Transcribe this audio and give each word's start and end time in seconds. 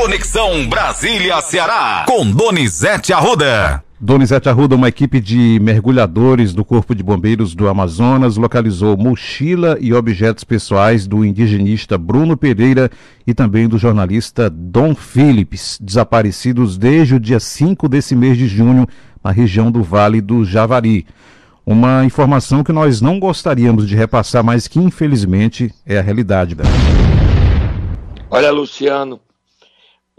Conexão 0.00 0.68
Brasília-Ceará, 0.68 2.04
com 2.06 2.30
Donizete 2.30 3.12
Arruda. 3.12 3.82
Donizete 3.98 4.48
Arruda, 4.48 4.76
uma 4.76 4.86
equipe 4.86 5.18
de 5.18 5.58
mergulhadores 5.60 6.54
do 6.54 6.64
Corpo 6.64 6.94
de 6.94 7.02
Bombeiros 7.02 7.52
do 7.52 7.68
Amazonas 7.68 8.36
localizou 8.36 8.96
mochila 8.96 9.76
e 9.80 9.92
objetos 9.92 10.44
pessoais 10.44 11.04
do 11.04 11.24
indigenista 11.24 11.98
Bruno 11.98 12.36
Pereira 12.36 12.88
e 13.26 13.34
também 13.34 13.66
do 13.66 13.76
jornalista 13.76 14.48
Dom 14.48 14.94
Phillips, 14.94 15.80
desaparecidos 15.82 16.78
desde 16.78 17.16
o 17.16 17.20
dia 17.20 17.40
5 17.40 17.88
desse 17.88 18.14
mês 18.14 18.38
de 18.38 18.46
junho 18.46 18.86
na 19.22 19.32
região 19.32 19.68
do 19.68 19.82
Vale 19.82 20.20
do 20.20 20.44
Javari. 20.44 21.08
Uma 21.66 22.04
informação 22.04 22.62
que 22.62 22.70
nós 22.70 23.00
não 23.00 23.18
gostaríamos 23.18 23.88
de 23.88 23.96
repassar, 23.96 24.44
mas 24.44 24.68
que 24.68 24.78
infelizmente 24.78 25.74
é 25.84 25.98
a 25.98 26.02
realidade. 26.02 26.56
Olha, 28.30 28.52
Luciano, 28.52 29.18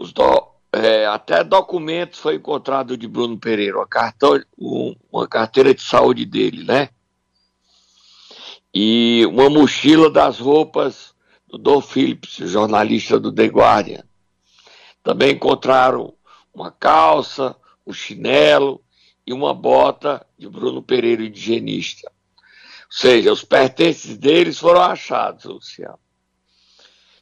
do, 0.08 0.50
é, 0.72 1.06
até 1.06 1.44
documentos 1.44 2.18
foi 2.18 2.36
encontrado 2.36 2.96
de 2.96 3.06
Bruno 3.06 3.38
Pereira, 3.38 3.76
uma, 3.76 3.86
cartão, 3.86 4.40
um, 4.58 4.96
uma 5.12 5.28
carteira 5.28 5.74
de 5.74 5.82
saúde 5.82 6.24
dele, 6.24 6.64
né? 6.64 6.88
E 8.72 9.26
uma 9.26 9.50
mochila 9.50 10.08
das 10.08 10.38
roupas 10.38 11.14
do 11.46 11.58
Dom 11.58 11.80
Phillips, 11.80 12.36
jornalista 12.36 13.18
do 13.18 13.32
The 13.32 13.46
Guardian. 13.46 14.04
Também 15.02 15.32
encontraram 15.32 16.14
uma 16.54 16.70
calça, 16.70 17.56
um 17.86 17.92
chinelo 17.92 18.80
e 19.26 19.32
uma 19.32 19.52
bota 19.52 20.24
de 20.38 20.48
Bruno 20.48 20.82
Pereira, 20.82 21.22
higienista. 21.22 22.10
Ou 22.10 22.96
seja, 22.96 23.32
os 23.32 23.44
pertences 23.44 24.16
deles 24.16 24.58
foram 24.58 24.82
achados, 24.82 25.44
Luciano 25.44 25.98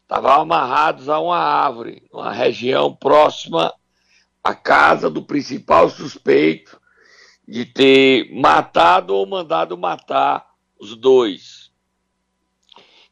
estavam 0.09 0.41
amarrados 0.41 1.11
a 1.11 1.21
uma 1.21 1.37
árvore, 1.37 2.03
numa 2.11 2.33
região 2.33 2.95
próxima 2.95 3.75
à 4.43 4.55
casa 4.55 5.11
do 5.11 5.23
principal 5.23 5.91
suspeito 5.91 6.81
de 7.47 7.67
ter 7.67 8.33
matado 8.33 9.15
ou 9.15 9.27
mandado 9.27 9.77
matar 9.77 10.47
os 10.81 10.97
dois. 10.97 11.71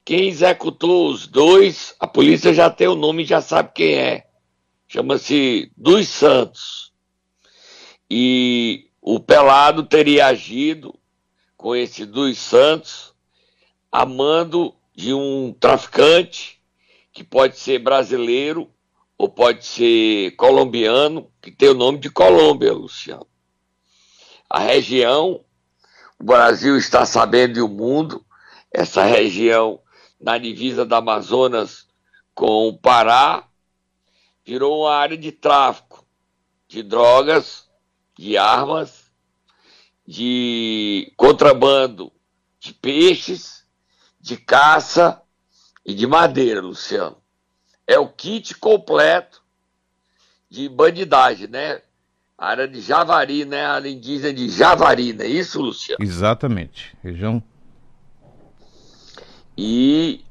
Quem 0.06 0.28
executou 0.28 1.10
os 1.10 1.26
dois, 1.26 1.94
a 2.00 2.06
polícia 2.06 2.54
já 2.54 2.70
tem 2.70 2.88
o 2.88 2.94
nome 2.94 3.24
e 3.24 3.26
já 3.26 3.42
sabe 3.42 3.72
quem 3.74 3.94
é. 3.94 4.26
Chama-se 4.88 5.70
Dos 5.76 6.08
Santos. 6.08 6.94
E 8.08 8.88
o 9.02 9.20
Pelado 9.20 9.82
teria 9.82 10.28
agido 10.28 10.98
com 11.58 11.76
esse 11.76 12.06
Dos 12.06 12.38
Santos 12.38 13.14
a 13.92 14.06
mando 14.06 14.74
de 14.94 15.12
um 15.12 15.52
traficante 15.52 16.55
que 17.16 17.24
pode 17.24 17.58
ser 17.58 17.78
brasileiro 17.78 18.70
ou 19.16 19.26
pode 19.26 19.64
ser 19.64 20.32
colombiano, 20.32 21.32
que 21.40 21.50
tem 21.50 21.70
o 21.70 21.74
nome 21.74 21.96
de 21.96 22.10
Colômbia, 22.10 22.74
Luciano. 22.74 23.26
A 24.50 24.58
região, 24.58 25.42
o 26.20 26.24
Brasil 26.24 26.76
está 26.76 27.06
sabendo 27.06 27.56
e 27.56 27.62
o 27.62 27.68
mundo, 27.68 28.22
essa 28.70 29.02
região 29.02 29.80
na 30.20 30.36
divisa 30.36 30.84
da 30.84 30.98
Amazonas 30.98 31.86
com 32.34 32.68
o 32.68 32.76
Pará, 32.76 33.48
virou 34.44 34.82
uma 34.82 34.94
área 34.94 35.16
de 35.16 35.32
tráfico 35.32 36.06
de 36.68 36.82
drogas, 36.82 37.66
de 38.14 38.36
armas, 38.36 39.10
de 40.06 41.10
contrabando 41.16 42.12
de 42.60 42.74
peixes, 42.74 43.64
de 44.20 44.36
caça 44.36 45.22
e 45.86 45.94
de 45.94 46.04
madeira, 46.04 46.60
Luciano. 46.60 47.16
É 47.86 47.96
o 47.96 48.08
kit 48.08 48.56
completo 48.56 49.40
de 50.50 50.68
bandidagem, 50.68 51.46
né? 51.46 51.80
A 52.36 52.48
área 52.48 52.66
de 52.66 52.80
Javari, 52.80 53.44
né? 53.44 53.64
A 53.64 53.74
área 53.74 53.88
indígena 53.88 54.34
de 54.34 54.48
Javari, 54.48 55.12
não 55.12 55.24
é 55.24 55.28
isso, 55.28 55.62
Luciano? 55.62 56.02
Exatamente. 56.02 56.96
Região. 57.04 57.40
E 59.56 60.24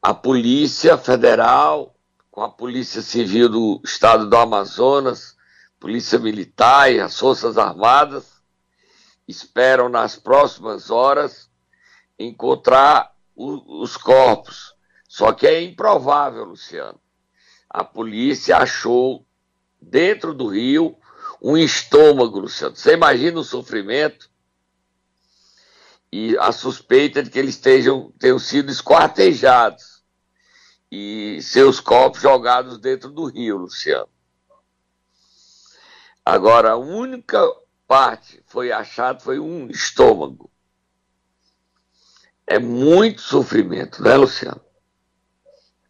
a 0.00 0.14
Polícia 0.14 0.96
Federal, 0.96 1.94
com 2.30 2.40
a 2.40 2.48
Polícia 2.48 3.02
Civil 3.02 3.50
do 3.50 3.80
Estado 3.84 4.28
do 4.28 4.36
Amazonas, 4.36 5.36
Polícia 5.78 6.18
Militar 6.18 6.90
e 6.90 6.98
as 6.98 7.18
Forças 7.18 7.58
Armadas, 7.58 8.42
esperam 9.28 9.90
nas 9.90 10.16
próximas 10.16 10.90
horas 10.90 11.50
encontrar 12.18 13.14
o, 13.36 13.82
os 13.82 13.96
corpos 13.96 14.73
só 15.14 15.32
que 15.32 15.46
é 15.46 15.62
improvável, 15.62 16.42
Luciano. 16.42 17.00
A 17.70 17.84
polícia 17.84 18.56
achou 18.56 19.24
dentro 19.80 20.34
do 20.34 20.48
rio 20.48 20.98
um 21.40 21.56
estômago, 21.56 22.40
Luciano. 22.40 22.74
Você 22.74 22.94
imagina 22.94 23.38
o 23.38 23.44
sofrimento? 23.44 24.28
E 26.10 26.36
a 26.38 26.50
suspeita 26.50 27.22
de 27.22 27.30
que 27.30 27.38
eles 27.38 27.56
tenham 27.56 28.38
sido 28.40 28.72
esquartejados 28.72 30.02
e 30.90 31.38
seus 31.40 31.78
corpos 31.78 32.20
jogados 32.20 32.76
dentro 32.78 33.08
do 33.08 33.26
rio, 33.26 33.56
Luciano. 33.56 34.08
Agora, 36.24 36.72
a 36.72 36.76
única 36.76 37.40
parte 37.86 38.42
foi 38.46 38.72
achada 38.72 39.20
foi 39.20 39.38
um 39.38 39.70
estômago. 39.70 40.50
É 42.44 42.58
muito 42.58 43.20
sofrimento, 43.20 44.02
né, 44.02 44.16
Luciano? 44.16 44.63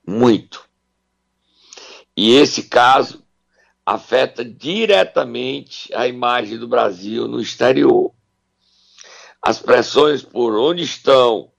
Muito. 0.06 0.68
E 2.16 2.36
esse 2.36 2.64
caso 2.64 3.24
afeta 3.84 4.44
diretamente 4.44 5.92
a 5.94 6.06
imagem 6.06 6.58
do 6.58 6.68
Brasil 6.68 7.28
no 7.28 7.40
exterior. 7.40 8.12
As 9.42 9.58
pressões 9.58 10.22
por 10.22 10.56
onde 10.56 10.82
estão 10.82 11.52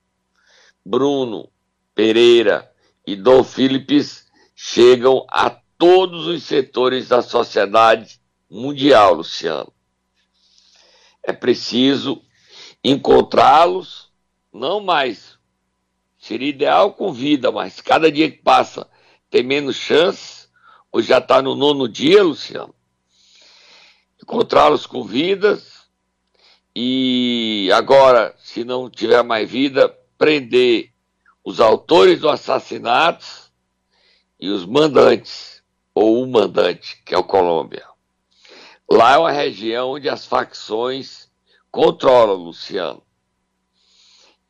Bruno 0.83 1.49
Pereira 1.93 2.71
e 3.05 3.15
Dom 3.15 3.43
Philips 3.43 4.25
chegam 4.55 5.25
a 5.29 5.49
todos 5.77 6.25
os 6.25 6.43
setores 6.43 7.07
da 7.07 7.21
sociedade 7.21 8.19
mundial, 8.49 9.13
Luciano. 9.15 9.71
É 11.21 11.33
preciso 11.33 12.21
encontrá-los, 12.83 14.11
não 14.53 14.79
mais 14.79 15.34
Seria 16.25 16.49
ideal 16.49 16.91
com 16.91 17.13
vida, 17.13 17.51
mas 17.51 17.79
cada 17.79 18.11
dia 18.11 18.31
que 18.31 18.39
passa 18.39 18.89
tem 19.29 19.43
menos 19.43 19.75
chance, 19.75 20.47
ou 20.91 20.99
já 20.99 21.19
está 21.19 21.39
no 21.39 21.53
nono 21.53 21.87
dia, 21.87 22.23
Luciano. 22.23 22.73
Encontrá-los 24.19 24.87
com 24.87 25.03
vidas 25.03 25.87
e 26.75 27.69
agora, 27.71 28.33
se 28.39 28.63
não 28.63 28.89
tiver 28.89 29.21
mais 29.21 29.47
vida, 29.47 29.87
prender 30.17 30.91
os 31.43 31.59
autores 31.59 32.19
do 32.19 32.27
assassinato 32.27 33.51
e 34.39 34.49
os 34.49 34.65
mandantes, 34.65 35.61
ou 35.93 36.23
o 36.23 36.27
mandante, 36.27 37.03
que 37.05 37.13
é 37.13 37.17
o 37.19 37.23
Colômbia. 37.23 37.85
Lá 38.89 39.13
é 39.13 39.17
uma 39.19 39.31
região 39.31 39.91
onde 39.91 40.09
as 40.09 40.25
facções 40.25 41.29
controlam, 41.69 42.37
Luciano. 42.37 43.03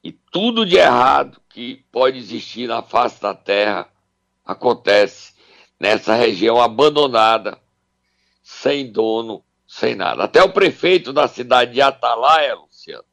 E 0.06 0.12
tudo 0.12 0.68
de 0.68 0.76
errado 0.76 1.42
que 1.50 1.84
pode 1.92 2.20
existir 2.20 2.68
na 2.68 2.84
face 2.84 3.20
da 3.20 3.34
Terra 3.34 3.90
acontece 4.46 5.34
nessa 5.80 6.14
região 6.14 6.62
abandonada, 6.62 7.60
sem 8.44 8.92
dono, 8.92 9.44
sem 9.66 9.96
nada. 9.96 10.26
Até 10.26 10.44
o 10.44 10.54
prefeito 10.54 11.12
da 11.12 11.28
cidade 11.28 11.74
de 11.74 11.82
Atalaia, 11.82 12.54
Luciano, 12.54 13.04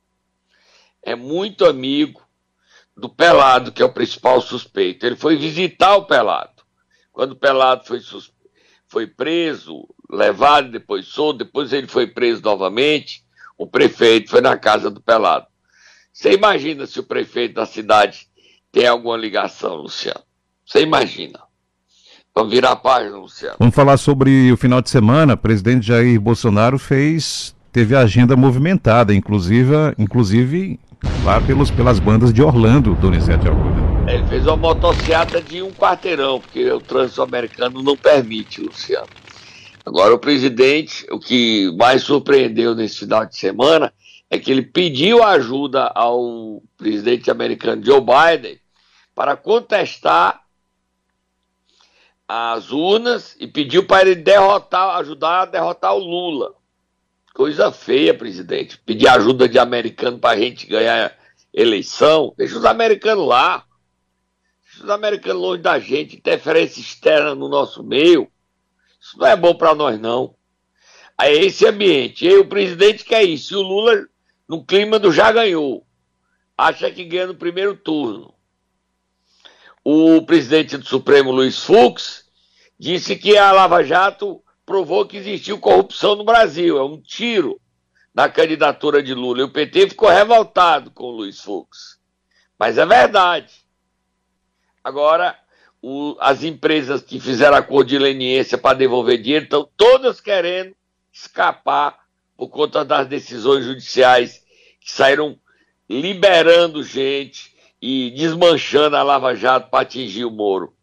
é 1.03 1.15
muito 1.15 1.65
amigo 1.65 2.21
do 2.95 3.09
Pelado, 3.09 3.73
que 3.73 3.81
é 3.81 3.87
o 3.87 3.95
principal 3.95 4.43
suspeito. 4.43 5.07
Ele 5.07 5.17
foi 5.17 5.35
visitar 5.35 5.97
o 5.97 6.05
Pelado. 6.05 6.63
Quando 7.11 7.33
o 7.33 7.37
Pelado 7.37 7.87
foi, 7.87 8.01
foi 8.87 9.07
preso, 9.07 9.89
levado, 10.11 10.71
depois 10.71 11.07
solto, 11.07 11.39
depois 11.39 11.73
ele 11.73 11.87
foi 11.87 12.07
preso 12.07 12.43
novamente, 12.43 13.25
o 13.57 13.67
prefeito 13.67 14.29
foi 14.29 14.43
na 14.43 14.59
casa 14.59 14.91
do 14.91 15.01
Pelado. 15.01 15.47
Você 16.13 16.33
imagina 16.33 16.87
se 16.87 17.01
o 17.01 17.03
prefeito 17.03 17.55
da 17.55 17.65
cidade 17.65 18.27
tem 18.71 18.87
alguma 18.87 19.17
ligação, 19.17 19.77
Luciano? 19.77 20.21
Você 20.67 20.83
imagina. 20.83 21.41
Vamos 22.35 22.53
virar 22.53 22.73
a 22.73 22.77
página, 22.77 23.17
Luciano. 23.17 23.57
Vamos 23.59 23.75
falar 23.75 23.97
sobre 23.97 24.53
o 24.53 24.57
final 24.57 24.83
de 24.83 24.91
semana. 24.91 25.35
O 25.35 25.39
presidente 25.39 25.87
Jair 25.87 26.21
Bolsonaro 26.21 26.79
fez, 26.79 27.55
teve 27.73 27.95
a 27.95 28.01
agenda 28.01 28.37
movimentada, 28.37 29.15
inclusive, 29.15 29.73
inclusive 29.99 30.79
lá 31.25 31.41
pelos, 31.41 31.71
pelas 31.71 31.99
bandas 31.99 32.33
de 32.33 32.43
Orlando, 32.43 32.95
Donizete 32.95 33.49
Arruda. 33.49 34.11
Ele 34.11 34.27
fez 34.27 34.47
uma 34.47 34.57
motocicleta 34.57 35.41
de 35.41 35.63
um 35.63 35.71
quarteirão, 35.73 36.41
porque 36.41 36.71
o 36.71 36.81
trânsito 36.81 37.23
americano 37.23 37.83
não 37.83 37.97
permite, 37.97 38.61
Luciano. 38.61 39.07
Agora, 39.85 40.15
o 40.15 40.19
presidente, 40.19 41.07
o 41.11 41.19
que 41.19 41.75
mais 41.77 42.03
surpreendeu 42.03 42.75
nesse 42.75 42.99
final 43.01 43.27
de 43.27 43.37
semana 43.37 43.93
é 44.33 44.39
que 44.39 44.51
ele 44.51 44.63
pediu 44.63 45.23
ajuda 45.23 45.93
ao 45.95 46.63
presidente 46.79 47.31
americano 47.31 47.85
Joe 47.85 48.01
Biden 48.01 48.59
para 49.15 49.37
contestar 49.37 50.43
as 52.27 52.71
urnas 52.71 53.37
e 53.39 53.47
pediu 53.47 53.87
para 53.87 54.09
ele 54.09 54.15
derrotar, 54.15 54.97
ajudar 54.97 55.43
a 55.43 55.45
derrotar 55.45 55.95
o 55.95 55.99
Lula. 55.99 56.55
Coisa 57.35 57.71
feia, 57.71 58.15
presidente. 58.15 58.79
Pedir 58.79 59.07
ajuda 59.09 59.47
de 59.47 59.59
americano 59.59 60.19
para 60.19 60.35
a 60.35 60.41
gente 60.41 60.67
ganhar 60.67 61.15
eleição. 61.53 62.33
Deixa 62.35 62.57
os 62.57 62.65
americanos 62.65 63.29
lá. 63.29 63.67
Deixa 64.65 64.85
os 64.85 64.91
americanos 64.91 65.43
longe 65.43 65.61
da 65.61 65.79
gente. 65.79 66.17
Interferência 66.17 66.81
externa 66.81 67.35
no 67.35 67.51
nosso 67.51 67.85
meio. 67.85 68.33
Isso 68.99 69.19
não 69.19 69.27
é 69.27 69.37
bom 69.37 69.55
para 69.55 69.75
nós, 69.75 70.01
não. 70.01 70.35
Aí 71.19 71.37
é 71.37 71.45
esse 71.45 71.67
ambiente. 71.67 72.25
E 72.27 72.35
o 72.39 72.47
presidente 72.47 73.05
quer 73.05 73.25
isso. 73.25 73.53
E 73.53 73.57
o 73.59 73.63
Lula, 73.63 74.09
no 74.49 74.65
clima 74.65 74.99
do 74.99 75.13
já 75.13 75.31
ganhou. 75.33 75.87
Acha 76.57 76.91
que 76.91 77.05
ganha 77.05 77.29
no 77.29 77.35
primeiro 77.35 77.77
turno. 77.77 78.35
O 79.85 80.23
presidente 80.23 80.77
do 80.77 80.87
Supremo, 80.87 81.33
Luiz 81.33 81.65
Fux, 81.65 82.25
disse 82.79 83.17
que 83.17 83.37
a 83.37 83.51
Lava 83.51 83.83
Jato 83.83 84.43
provou 84.65 85.07
que 85.07 85.17
existiu 85.17 85.59
corrupção 85.59 86.15
no 86.15 86.25
Brasil. 86.25 86.79
É 86.79 86.85
um 86.85 87.01
tiro 87.01 87.61
na 88.15 88.29
candidatura 88.29 89.03
de 89.03 89.15
Lula. 89.15 89.41
E 89.41 89.45
o 89.45 89.53
PT 89.53 89.91
ficou 89.91 90.09
revoltado 90.09 90.91
com 90.91 91.05
o 91.05 91.11
Luiz 91.11 91.41
Fux. 91.41 91.99
Mas 92.59 92.79
é 92.79 92.87
verdade. 92.87 93.53
Agora, 94.85 95.37
o, 95.81 96.17
as 96.21 96.45
empresas 96.45 97.03
que 97.03 97.19
fizeram 97.19 97.57
acordo 97.57 97.89
de 97.89 97.99
leniência 97.99 98.57
para 98.57 98.77
devolver 98.77 99.21
dinheiro 99.21 99.45
estão 99.45 99.69
todas 99.77 100.21
querendo 100.21 100.75
escapar 101.13 102.02
por 102.43 102.49
conta 102.49 102.85
das 102.85 103.07
decisões 103.07 103.65
judiciais 103.65 104.43
que 104.81 104.91
saíram 104.91 105.39
liberando 105.89 106.83
gente 106.83 107.55
e 107.81 108.11
desmanchando 108.11 108.97
a 108.97 109.03
Lava 109.05 109.33
Jato 109.33 109.71
para 109.71 109.83
atingir 109.83 110.25
o 110.25 110.31
Moro. 110.31 110.75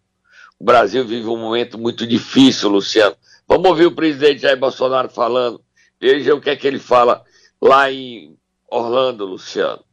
O 0.57 0.63
Brasil 0.63 1.05
vive 1.05 1.27
um 1.27 1.35
momento 1.35 1.77
muito 1.77 2.07
difícil, 2.07 2.69
Luciano. 2.69 3.13
Vamos 3.45 3.69
ouvir 3.69 3.87
o 3.87 3.91
presidente 3.91 4.43
Jair 4.43 4.57
Bolsonaro 4.57 5.09
falando. 5.09 5.61
Veja 5.99 6.33
o 6.33 6.39
que 6.39 6.49
é 6.49 6.55
que 6.55 6.65
ele 6.65 6.79
fala 6.79 7.25
lá 7.61 7.91
em 7.91 8.37
Orlando, 8.71 9.25
Luciano. 9.25 9.83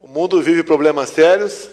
O 0.00 0.08
mundo 0.08 0.40
vive 0.40 0.62
problemas 0.62 1.10
sérios. 1.10 1.68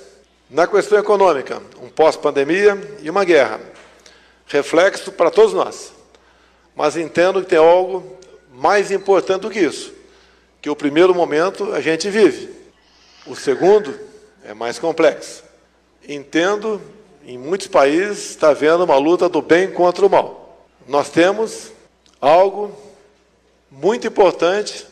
Na 0.50 0.68
questão 0.68 1.00
econômica, 1.00 1.62
um 1.82 1.88
pós-pandemia 1.88 2.98
e 3.02 3.10
uma 3.10 3.24
guerra. 3.24 3.62
Reflexo 4.48 5.14
para 5.14 5.32
todos 5.32 5.54
nós. 5.54 5.94
Mas 6.76 6.98
entendo 6.98 7.42
que 7.42 7.48
tem 7.48 7.58
algo 7.58 8.22
mais 8.54 8.92
importante 8.92 9.42
do 9.42 9.50
que 9.50 9.60
isso. 9.60 9.94
Que 10.62 10.70
o 10.70 10.76
primeiro 10.76 11.14
momento 11.14 11.74
a 11.74 11.82
gente 11.82 12.10
vive. 12.10 12.50
O 13.28 13.36
segundo 13.36 14.00
é 14.46 14.54
mais 14.54 14.80
complexo. 14.80 15.44
Entendo, 16.08 16.82
em 17.26 17.38
muitos 17.38 17.68
países 17.68 18.30
está 18.30 18.50
havendo 18.50 18.84
uma 18.84 18.98
luta 18.98 19.28
do 19.28 19.42
bem 19.42 19.72
contra 19.72 20.06
o 20.06 20.10
mal 20.10 20.44
nós 20.88 21.10
temos 21.10 21.72
algo 22.20 22.78
muito 23.72 24.08
importante 24.08 24.86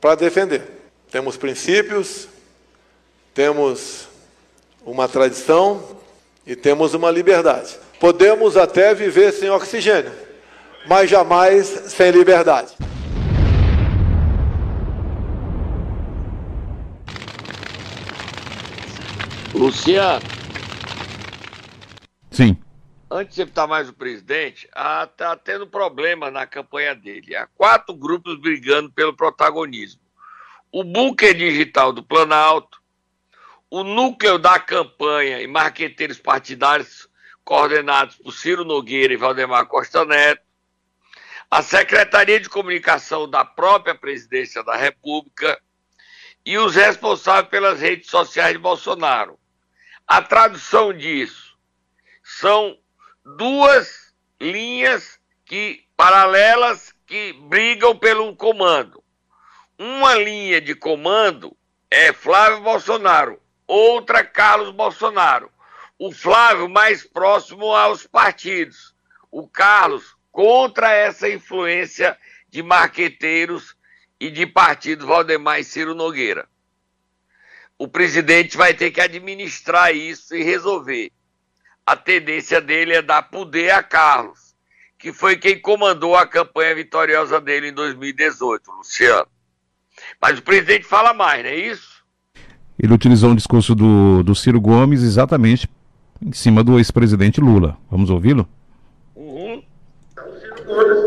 para 0.00 0.14
defender. 0.14 0.62
Temos 1.10 1.36
princípios, 1.36 2.28
temos 3.32 4.08
uma 4.84 5.08
tradição 5.08 5.82
e 6.46 6.54
temos 6.54 6.94
uma 6.94 7.10
liberdade. 7.10 7.76
Podemos 8.00 8.56
até 8.56 8.94
viver 8.94 9.32
sem 9.32 9.50
oxigênio, 9.50 10.12
mas 10.86 11.10
jamais 11.10 11.66
sem 11.66 12.10
liberdade. 12.10 12.74
Luciano. 19.58 20.24
Sim 22.30 22.56
antes 23.10 23.36
de 23.36 23.42
estar 23.42 23.66
mais 23.66 23.88
o 23.88 23.94
presidente, 23.94 24.66
está 24.66 25.36
tendo 25.36 25.66
problema 25.66 26.30
na 26.30 26.46
campanha 26.46 26.94
dele. 26.94 27.34
Há 27.34 27.46
quatro 27.46 27.94
grupos 27.94 28.38
brigando 28.38 28.92
pelo 28.92 29.14
protagonismo. 29.14 30.00
O 30.70 30.84
bunker 30.84 31.34
digital 31.34 31.92
do 31.92 32.02
Planalto, 32.02 32.82
o 33.70 33.82
núcleo 33.82 34.38
da 34.38 34.58
campanha 34.58 35.40
e 35.40 35.46
marqueteiros 35.46 36.18
partidários 36.18 37.08
coordenados 37.44 38.16
por 38.16 38.32
Ciro 38.32 38.64
Nogueira 38.64 39.14
e 39.14 39.16
Valdemar 39.16 39.66
Costa 39.66 40.04
Neto, 40.04 40.42
a 41.50 41.62
Secretaria 41.62 42.38
de 42.38 42.48
Comunicação 42.48 43.28
da 43.28 43.42
própria 43.42 43.94
Presidência 43.94 44.62
da 44.62 44.76
República 44.76 45.58
e 46.44 46.58
os 46.58 46.74
responsáveis 46.74 47.48
pelas 47.48 47.80
redes 47.80 48.10
sociais 48.10 48.52
de 48.52 48.58
Bolsonaro. 48.58 49.38
A 50.10 50.22
tradução 50.22 50.90
disso 50.90 51.54
são 52.24 52.78
duas 53.36 54.14
linhas 54.40 55.20
que 55.44 55.84
paralelas 55.94 56.94
que 57.06 57.34
brigam 57.34 57.94
pelo 57.94 58.34
comando. 58.34 59.04
Uma 59.78 60.14
linha 60.14 60.62
de 60.62 60.74
comando 60.74 61.54
é 61.90 62.10
Flávio 62.14 62.62
Bolsonaro, 62.62 63.38
outra 63.66 64.24
Carlos 64.24 64.70
Bolsonaro. 64.70 65.52
O 65.98 66.10
Flávio 66.10 66.70
mais 66.70 67.04
próximo 67.04 67.74
aos 67.74 68.06
partidos, 68.06 68.94
o 69.30 69.46
Carlos 69.46 70.16
contra 70.32 70.90
essa 70.90 71.28
influência 71.28 72.16
de 72.48 72.62
marqueteiros 72.62 73.76
e 74.18 74.30
de 74.30 74.46
partidos 74.46 75.06
Valdemar 75.06 75.60
e 75.60 75.64
Ciro 75.64 75.94
Nogueira. 75.94 76.48
O 77.78 77.86
presidente 77.86 78.56
vai 78.56 78.74
ter 78.74 78.90
que 78.90 79.00
administrar 79.00 79.94
isso 79.94 80.34
e 80.34 80.42
resolver 80.42 81.12
a 81.88 81.96
tendência 81.96 82.60
dele 82.60 82.92
é 82.92 83.00
dar 83.00 83.22
poder 83.22 83.70
a 83.70 83.82
Carlos, 83.82 84.54
que 84.98 85.10
foi 85.10 85.36
quem 85.36 85.58
comandou 85.58 86.14
a 86.14 86.26
campanha 86.26 86.74
vitoriosa 86.74 87.40
dele 87.40 87.68
em 87.68 87.72
2018, 87.72 88.70
Luciano. 88.70 89.26
Mas 90.20 90.38
o 90.38 90.42
presidente 90.42 90.84
fala 90.84 91.14
mais, 91.14 91.42
não 91.42 91.50
é 91.50 91.56
isso? 91.56 92.04
Ele 92.78 92.92
utilizou 92.92 93.30
um 93.30 93.34
discurso 93.34 93.74
do, 93.74 94.22
do 94.22 94.34
Ciro 94.34 94.60
Gomes 94.60 95.02
exatamente 95.02 95.66
em 96.20 96.32
cima 96.32 96.62
do 96.62 96.76
ex-presidente 96.76 97.40
Lula. 97.40 97.78
Vamos 97.90 98.10
ouvi-lo? 98.10 98.46
Uhum. 99.16 99.62
O 100.14 100.40
Ciro 100.40 100.64
Gomes, 100.66 100.98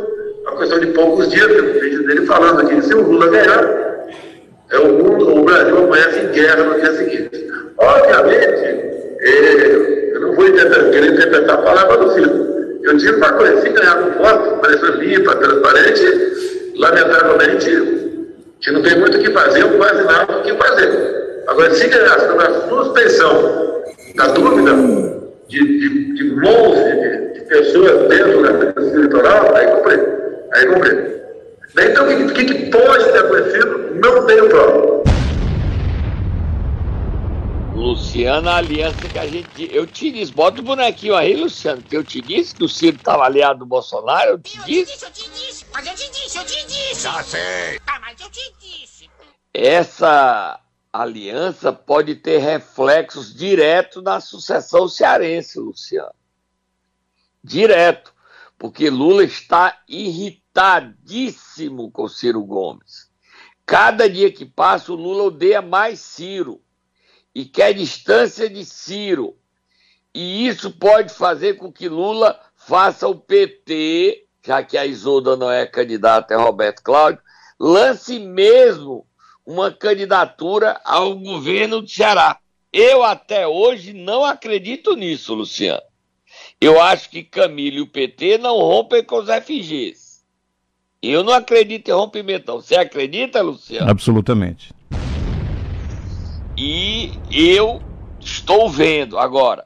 uma 0.41 0.57
questão 0.57 0.79
de 0.79 0.87
poucos 0.87 1.29
dias, 1.29 1.45
tem 1.45 1.61
um 1.61 1.73
vídeo 1.73 2.07
dele 2.07 2.25
falando 2.25 2.61
aqui, 2.61 2.81
se 2.81 2.95
o 2.95 3.07
Lula 3.07 3.29
ganhar, 3.29 3.90
é 4.71 4.79
o 4.79 4.87
mundo, 4.87 5.35
o 5.35 5.43
Brasil 5.43 5.77
amanhece 5.77 6.19
em 6.19 6.27
guerra 6.31 6.63
no 6.63 6.79
dia 6.79 6.95
seguinte. 6.95 7.47
Obviamente, 7.77 8.63
é, 9.19 10.11
eu 10.13 10.21
não 10.21 10.33
vou 10.33 10.47
interpretar, 10.47 10.89
querer 10.91 11.13
interpretar 11.13 11.55
a 11.55 11.61
palavra 11.61 11.97
do 11.97 12.11
filho. 12.13 12.79
Eu 12.83 12.97
digo 12.97 13.17
uma 13.17 13.33
coisa, 13.33 13.61
se 13.61 13.69
ganhar 13.69 13.97
um 13.97 14.11
voto, 14.17 14.61
parecer 14.61 14.91
limpa, 14.95 15.35
transparente, 15.35 16.73
lamentavelmente, 16.75 17.69
que 18.61 18.71
não 18.71 18.81
tem 18.81 18.97
muito 18.97 19.17
o 19.17 19.21
que 19.21 19.31
fazer, 19.31 19.63
ou 19.63 19.71
quase 19.71 20.03
nada 20.03 20.37
o 20.37 20.41
que 20.41 20.53
fazer. 20.55 21.43
Agora, 21.47 21.73
se 21.73 21.87
ganhar 21.87 22.19
sobre 22.19 22.45
a 22.45 22.69
suspensão 22.69 23.83
da 24.15 24.27
dúvida 24.27 24.71
de, 25.47 25.59
de, 25.59 26.13
de 26.13 26.31
de, 26.31 27.33
de 27.33 27.41
pessoas 27.41 28.07
dentro 28.07 28.41
da 28.41 28.51
justiça 28.53 28.95
eleitoral, 28.95 29.55
aí 29.55 29.67
comprei. 29.67 29.99
Aí 30.53 30.65
comprei. 30.67 31.21
Então, 31.77 32.05
o 32.05 32.33
que, 32.33 32.45
que, 32.45 32.71
pode 32.71 33.11
ter 33.11 33.19
acontecido? 33.19 33.80
Não 33.99 34.25
tenho 34.25 34.47
prova. 34.47 35.01
Luciano, 37.73 38.47
a 38.47 38.57
aliança 38.57 39.09
que 39.09 39.17
a 39.17 39.27
gente. 39.27 39.75
Eu 39.75 39.87
te 39.87 40.11
disse, 40.11 40.31
bota 40.31 40.61
o 40.61 40.63
bonequinho 40.63 41.15
aí, 41.15 41.35
Luciano, 41.35 41.81
que 41.81 41.97
eu 41.97 42.03
te 42.03 42.21
disse 42.21 42.53
que 42.53 42.63
o 42.63 42.69
Ciro 42.69 42.97
estava 42.97 43.25
aliado 43.25 43.57
do 43.59 43.65
Bolsonaro. 43.65 44.31
Eu 44.31 44.39
te 44.39 44.59
eu 44.59 44.65
disse. 44.65 44.85
Te 44.85 44.91
disse, 44.91 45.05
eu 45.05 45.11
te 45.11 45.29
disse, 45.31 45.65
mas 45.73 45.87
eu 45.87 45.95
te 45.95 46.11
disse, 46.11 46.37
eu 46.37 46.45
te 46.45 46.67
disse. 46.67 47.01
Já 47.01 47.23
sei. 47.23 47.79
Ah, 47.87 47.99
mas 47.99 48.21
eu 48.21 48.29
te 48.29 48.53
disse. 48.59 49.09
Essa 49.53 50.59
aliança 50.93 51.73
pode 51.73 52.15
ter 52.15 52.37
reflexos 52.37 53.33
diretos 53.33 54.03
na 54.03 54.19
sucessão 54.19 54.87
cearense, 54.87 55.59
Luciano. 55.59 56.13
Direto. 57.43 58.13
Porque 58.59 58.91
Lula 58.91 59.23
está 59.23 59.81
irritadíssimo 59.87 61.89
com 61.89 62.07
Ciro 62.07 62.43
Gomes. 62.43 63.00
Cada 63.71 64.09
dia 64.09 64.29
que 64.29 64.43
passa, 64.43 64.91
o 64.91 64.97
Lula 64.97 65.23
odeia 65.23 65.61
mais 65.61 66.01
Ciro 66.01 66.61
e 67.33 67.45
quer 67.45 67.73
distância 67.73 68.49
de 68.49 68.65
Ciro. 68.65 69.37
E 70.13 70.45
isso 70.45 70.71
pode 70.71 71.13
fazer 71.13 71.53
com 71.53 71.71
que 71.71 71.87
Lula 71.87 72.37
faça 72.53 73.07
o 73.07 73.15
PT, 73.15 74.25
já 74.45 74.61
que 74.61 74.77
a 74.77 74.85
Isolda 74.85 75.37
não 75.37 75.49
é 75.49 75.65
candidata, 75.65 76.33
é 76.33 76.37
Roberto 76.37 76.83
Cláudio, 76.83 77.21
lance 77.57 78.19
mesmo 78.19 79.07
uma 79.45 79.71
candidatura 79.71 80.81
ao 80.83 81.15
governo 81.15 81.81
do 81.81 81.87
Ceará. 81.87 82.41
Eu 82.73 83.05
até 83.05 83.47
hoje 83.47 83.93
não 83.93 84.25
acredito 84.25 84.97
nisso, 84.97 85.33
Luciano. 85.33 85.81
Eu 86.59 86.81
acho 86.81 87.09
que 87.09 87.23
Camilo 87.23 87.77
e 87.77 87.81
o 87.83 87.87
PT 87.87 88.37
não 88.37 88.57
rompem 88.57 89.01
com 89.01 89.15
os 89.15 89.29
FGs. 89.29 90.10
Eu 91.01 91.23
não 91.23 91.33
acredito 91.33 91.89
em 91.89 91.93
rompimento, 91.93 92.51
não. 92.51 92.61
Você 92.61 92.75
acredita, 92.75 93.41
Luciano? 93.41 93.89
Absolutamente. 93.89 94.71
E 96.55 97.11
eu 97.31 97.81
estou 98.19 98.69
vendo 98.69 99.17
agora 99.17 99.65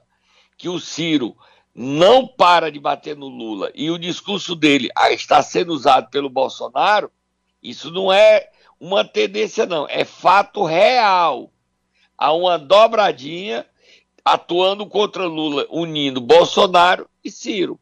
que 0.57 0.69
o 0.69 0.79
Ciro 0.79 1.35
não 1.75 2.25
para 2.25 2.71
de 2.71 2.79
bater 2.79 3.17
no 3.17 3.27
Lula 3.27 3.69
e 3.75 3.91
o 3.91 3.99
discurso 3.99 4.55
dele 4.55 4.89
está 5.11 5.43
sendo 5.43 5.73
usado 5.73 6.09
pelo 6.09 6.29
Bolsonaro, 6.29 7.11
isso 7.61 7.91
não 7.91 8.13
é 8.13 8.49
uma 8.79 9.03
tendência, 9.03 9.65
não, 9.65 9.85
é 9.89 10.05
fato 10.05 10.63
real. 10.63 11.51
Há 12.17 12.31
uma 12.31 12.57
dobradinha 12.57 13.65
atuando 14.23 14.85
contra 14.85 15.25
Lula, 15.25 15.67
unindo 15.69 16.21
Bolsonaro 16.21 17.09
e 17.21 17.29
Ciro. 17.29 17.77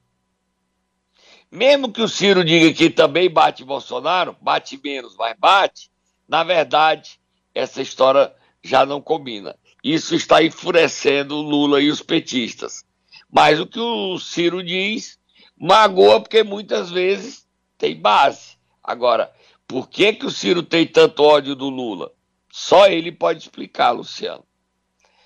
Mesmo 1.53 1.91
que 1.91 2.01
o 2.01 2.07
Ciro 2.07 2.43
diga 2.43 2.73
que 2.73 2.89
também 2.89 3.29
bate 3.29 3.63
Bolsonaro, 3.63 4.35
bate 4.41 4.75
menos, 4.83 5.15
mas 5.15 5.35
bate, 5.37 5.91
na 6.27 6.43
verdade, 6.43 7.19
essa 7.53 7.79
história 7.79 8.33
já 8.63 8.87
não 8.87 8.99
combina. 8.99 9.55
Isso 9.83 10.15
está 10.15 10.41
enfurecendo 10.41 11.35
o 11.35 11.43
Lula 11.43 11.79
e 11.79 11.91
os 11.91 12.01
petistas. 12.01 12.83
Mas 13.29 13.59
o 13.59 13.67
que 13.67 13.79
o 13.79 14.17
Ciro 14.17 14.63
diz 14.63 15.19
magoa 15.55 16.19
porque 16.19 16.41
muitas 16.41 16.89
vezes 16.89 17.47
tem 17.77 18.01
base. 18.01 18.57
Agora, 18.83 19.31
por 19.67 19.87
que, 19.87 20.11
que 20.13 20.25
o 20.25 20.31
Ciro 20.31 20.63
tem 20.63 20.87
tanto 20.87 21.21
ódio 21.21 21.55
do 21.55 21.69
Lula? 21.69 22.11
Só 22.51 22.87
ele 22.87 23.11
pode 23.11 23.43
explicar, 23.43 23.91
Luciano. 23.91 24.43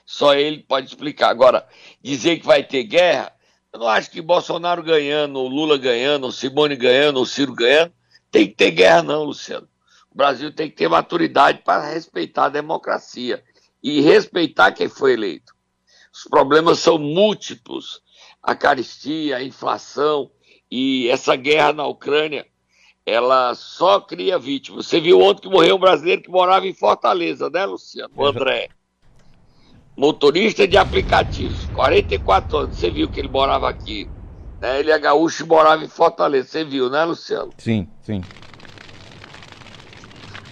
Só 0.06 0.34
ele 0.34 0.60
pode 0.60 0.88
explicar. 0.88 1.30
Agora, 1.30 1.66
dizer 2.02 2.38
que 2.38 2.46
vai 2.46 2.66
ter 2.66 2.84
guerra, 2.84 3.34
eu 3.74 3.80
não 3.80 3.88
acho 3.88 4.10
que 4.10 4.22
Bolsonaro 4.22 4.82
ganhando, 4.82 5.40
o 5.40 5.48
Lula 5.48 5.78
ganhando, 5.78 6.28
o 6.28 6.32
Simone 6.32 6.76
ganhando, 6.76 7.20
o 7.20 7.26
Ciro 7.26 7.54
ganhando, 7.54 7.94
tem 8.32 8.48
que 8.48 8.56
ter 8.56 8.72
guerra, 8.72 9.04
não, 9.04 9.24
Luciano. 9.24 9.68
O 10.12 10.18
Brasil 10.18 10.52
tem 10.54 10.70
que 10.70 10.76
ter 10.76 10.88
maturidade 10.88 11.62
para 11.64 11.90
respeitar 11.90 12.46
a 12.46 12.50
democracia 12.50 13.44
e 13.84 14.02
respeitar 14.02 14.72
quem 14.72 14.90
foi 14.90 15.14
eleito. 15.14 15.54
Os 16.14 16.24
problemas 16.24 16.80
são 16.80 16.98
múltiplos. 16.98 18.02
A 18.42 18.56
caristia, 18.56 19.38
a 19.38 19.44
inflação 19.44 20.32
e 20.72 21.10
essa 21.10 21.36
guerra 21.36 21.74
na 21.74 21.86
Ucrânia, 21.86 22.48
ela 23.06 23.54
só 23.54 24.00
cria 24.00 24.40
vítimas. 24.40 24.88
Você 24.88 25.00
viu 25.00 25.20
ontem 25.20 25.42
que 25.42 25.50
morreu 25.50 25.76
um 25.76 25.80
brasileiro 25.80 26.22
que 26.22 26.30
morava 26.30 26.66
em 26.66 26.74
Fortaleza, 26.74 27.50
né, 27.50 27.66
Luciano? 27.66 28.14
O 28.16 28.26
André 28.26 28.70
motorista 29.98 30.68
de 30.68 30.78
aplicativos, 30.78 31.66
44 31.74 32.58
anos, 32.58 32.78
você 32.78 32.92
viu 32.92 33.10
que 33.10 33.20
ele 33.20 33.28
morava 33.28 33.68
aqui. 33.68 34.08
Né? 34.62 34.80
Ele 34.80 34.92
é 34.92 35.00
gaúcho 35.00 35.44
e 35.44 35.48
morava 35.48 35.84
em 35.84 35.88
Fortaleza, 35.88 36.48
você 36.48 36.64
viu, 36.64 36.88
né, 36.88 37.04
Luciano? 37.04 37.52
Sim, 37.58 37.90
sim. 38.04 38.22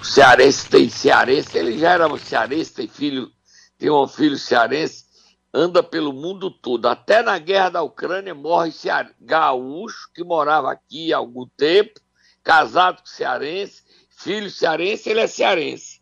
O 0.02 0.04
cearense 0.04 0.68
tem 0.68 0.90
cearense, 0.90 1.56
ele 1.58 1.78
já 1.78 1.92
era 1.92 2.18
cearense, 2.18 2.74
tem 2.74 2.88
filho, 2.88 3.30
tem 3.78 3.92
um 3.92 4.08
filho 4.08 4.38
cearense, 4.38 5.06
anda 5.54 5.84
pelo 5.84 6.12
mundo 6.12 6.50
todo. 6.50 6.88
Até 6.88 7.22
na 7.22 7.38
guerra 7.38 7.70
da 7.70 7.82
Ucrânia 7.84 8.34
morre 8.34 8.72
ceare... 8.72 9.10
gaúcho 9.22 10.10
que 10.14 10.24
morava 10.24 10.72
aqui 10.72 11.14
há 11.14 11.18
algum 11.18 11.48
tempo, 11.56 12.00
casado 12.44 13.02
com 13.02 13.08
cearense, 13.08 13.84
filho 14.10 14.50
cearense, 14.50 15.10
ele 15.10 15.22
é 15.22 15.28
cearense 15.28 15.95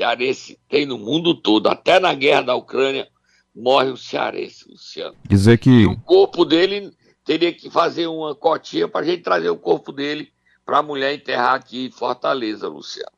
cearense 0.00 0.58
tem 0.66 0.86
no 0.86 0.98
mundo 0.98 1.34
todo, 1.34 1.68
até 1.68 2.00
na 2.00 2.14
guerra 2.14 2.40
da 2.40 2.54
Ucrânia, 2.54 3.06
morre 3.54 3.90
o 3.90 3.98
cearense, 3.98 4.64
Luciano. 4.66 5.14
Dizer 5.28 5.58
que. 5.58 5.68
E 5.68 5.86
o 5.86 5.98
corpo 5.98 6.46
dele 6.46 6.90
teria 7.22 7.52
que 7.52 7.68
fazer 7.68 8.06
uma 8.06 8.34
cotinha 8.34 8.88
para 8.88 9.02
a 9.02 9.04
gente 9.04 9.22
trazer 9.22 9.50
o 9.50 9.58
corpo 9.58 9.92
dele 9.92 10.30
para 10.64 10.78
a 10.78 10.82
mulher 10.82 11.12
enterrar 11.12 11.52
aqui 11.54 11.84
em 11.86 11.90
Fortaleza, 11.90 12.66
Luciano. 12.66 13.12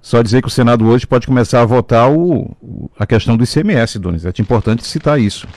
Só 0.00 0.22
dizer 0.22 0.40
que 0.40 0.46
o 0.46 0.50
Senado 0.50 0.86
hoje 0.86 1.04
pode 1.04 1.26
começar 1.26 1.62
a 1.62 1.66
votar 1.66 2.08
o, 2.12 2.56
a 2.96 3.04
questão 3.04 3.36
do 3.36 3.42
ICMS, 3.42 3.98
Donizete. 3.98 4.40
É 4.40 4.44
importante 4.44 4.86
citar 4.86 5.18
isso. 5.18 5.48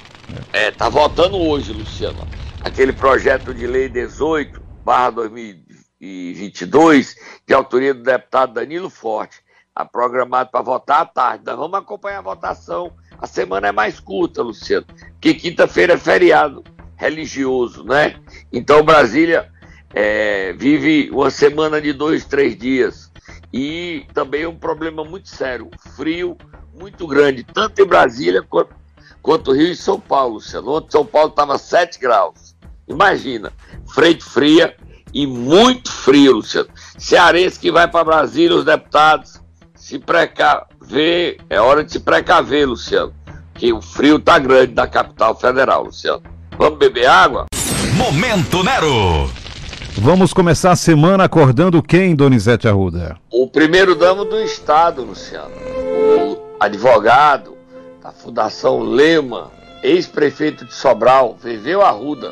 É, 0.51 0.71
tá 0.71 0.89
votando 0.89 1.37
hoje, 1.37 1.71
Luciano. 1.71 2.27
Aquele 2.61 2.91
projeto 2.91 3.53
de 3.53 3.67
lei 3.67 3.87
18, 3.87 4.59
barra 4.83 5.11
2022, 5.11 7.15
de 7.47 7.53
autoria 7.53 7.93
do 7.93 8.01
deputado 8.01 8.55
Danilo 8.55 8.89
Forte 8.89 9.47
programado 9.85 10.49
para 10.51 10.61
votar 10.61 11.01
à 11.01 11.05
tarde. 11.05 11.43
Nós 11.45 11.57
vamos 11.57 11.79
acompanhar 11.79 12.19
a 12.19 12.23
votação. 12.23 12.91
A 13.17 13.27
semana 13.27 13.67
é 13.67 13.71
mais 13.71 13.99
curta, 13.99 14.41
Luciano, 14.41 14.85
porque 15.11 15.33
quinta-feira 15.33 15.93
é 15.93 15.97
feriado 15.97 16.63
religioso, 16.95 17.83
né? 17.83 18.15
Então 18.51 18.83
Brasília 18.83 19.49
é, 19.93 20.53
vive 20.53 21.09
uma 21.11 21.29
semana 21.29 21.81
de 21.81 21.93
dois, 21.93 22.25
três 22.25 22.57
dias. 22.57 23.09
E 23.51 24.05
também 24.13 24.45
um 24.45 24.55
problema 24.55 25.03
muito 25.03 25.29
sério, 25.29 25.69
frio 25.95 26.37
muito 26.73 27.07
grande, 27.07 27.43
tanto 27.43 27.81
em 27.81 27.85
Brasília 27.85 28.41
quanto, 28.41 28.75
quanto 29.21 29.51
Rio 29.51 29.71
e 29.71 29.75
São 29.75 29.99
Paulo, 29.99 30.35
Luciano. 30.35 30.71
Ontem 30.71 30.91
São 30.91 31.05
Paulo 31.05 31.29
estava 31.29 31.57
7 31.57 31.99
graus. 31.99 32.55
Imagina, 32.87 33.51
frente 33.93 34.23
fria 34.23 34.75
e 35.13 35.27
muito 35.27 35.91
frio, 35.91 36.33
Luciano. 36.33 36.69
Cearense 36.97 37.59
que 37.59 37.71
vai 37.71 37.87
para 37.87 38.03
Brasília, 38.03 38.55
os 38.55 38.65
deputados, 38.65 39.41
se 39.79 39.97
precaver, 39.97 41.37
é 41.49 41.59
hora 41.59 41.83
de 41.83 41.93
se 41.93 41.99
precaver, 42.01 42.67
Luciano, 42.67 43.13
que 43.55 43.71
o 43.71 43.81
frio 43.81 44.19
tá 44.19 44.37
grande 44.37 44.73
na 44.73 44.85
capital 44.85 45.33
federal, 45.33 45.85
Luciano. 45.85 46.21
Vamos 46.57 46.77
beber 46.77 47.07
água? 47.07 47.45
Momento 47.95 48.61
Nero! 48.61 49.31
Vamos 49.97 50.33
começar 50.33 50.71
a 50.71 50.75
semana 50.75 51.23
acordando 51.23 51.81
quem, 51.81 52.15
Donizete 52.15 52.67
Arruda? 52.67 53.17
O 53.31 53.47
primeiro 53.47 53.95
damo 53.95 54.25
do 54.25 54.39
Estado, 54.39 55.01
Luciano. 55.01 55.49
O 55.49 56.37
advogado 56.59 57.57
da 58.03 58.11
Fundação 58.11 58.81
Lema, 58.81 59.49
ex-prefeito 59.81 60.65
de 60.65 60.73
Sobral, 60.73 61.37
Viveu 61.41 61.81
Arruda. 61.81 62.31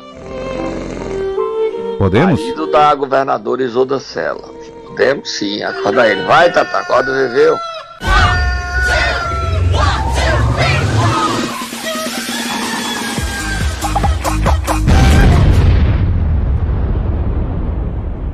Podemos? 1.98 2.40
Marido 2.40 2.70
da 2.70 2.94
governadora 2.94 3.62
Isolda 3.62 3.98
Sela. 3.98 4.57
Podemos 4.98 5.30
sim, 5.30 5.62
acorda 5.62 6.08
ele. 6.08 6.22
Vai, 6.24 6.52
Tata, 6.52 6.78
acorda, 6.78 7.28
viveu. 7.28 7.56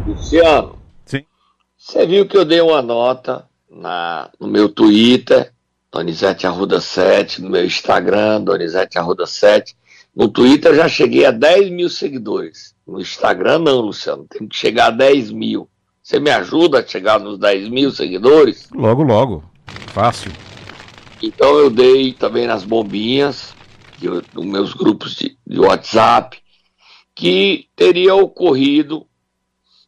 Luciano. 0.06 0.78
Sim. 1.04 1.26
Você 1.76 2.06
viu 2.06 2.26
que 2.26 2.35
eu 2.35 2.47
dei 2.47 2.62
uma 2.62 2.80
nota 2.80 3.47
na, 3.68 4.30
no 4.40 4.49
meu 4.49 4.71
Twitter, 4.71 5.52
Donizete 5.92 6.47
Arruda 6.47 6.80
7, 6.80 7.42
no 7.42 7.50
meu 7.50 7.66
Instagram, 7.66 8.40
Donizete 8.40 8.99
Arruda 8.99 9.26
7. 9.26 9.76
No 10.16 10.28
Twitter 10.28 10.75
já 10.75 10.88
cheguei 10.88 11.26
a 11.26 11.30
10 11.30 11.68
mil 11.68 11.90
seguidores. 11.90 12.75
No 12.87 13.02
Instagram 13.02 13.59
não, 13.59 13.83
Luciano. 13.83 14.26
Tem 14.26 14.49
que 14.49 14.56
chegar 14.56 14.87
a 14.87 14.90
10 14.90 15.30
mil. 15.30 15.68
Você 16.04 16.20
me 16.20 16.30
ajuda 16.30 16.80
a 16.80 16.87
chegar 16.87 17.18
nos 17.18 17.38
10 17.38 17.70
mil 17.70 17.90
seguidores? 17.90 18.68
Logo, 18.75 19.02
logo. 19.02 19.42
Fácil. 19.87 20.30
Então 21.23 21.58
eu 21.58 21.70
dei 21.70 22.12
também 22.12 22.46
nas 22.46 22.62
bombinhas, 22.62 23.54
nos 24.34 24.44
meus 24.44 24.75
grupos 24.75 25.14
de, 25.14 25.38
de 25.46 25.58
WhatsApp, 25.58 26.42
que 27.14 27.70
teria 27.75 28.14
ocorrido 28.14 29.06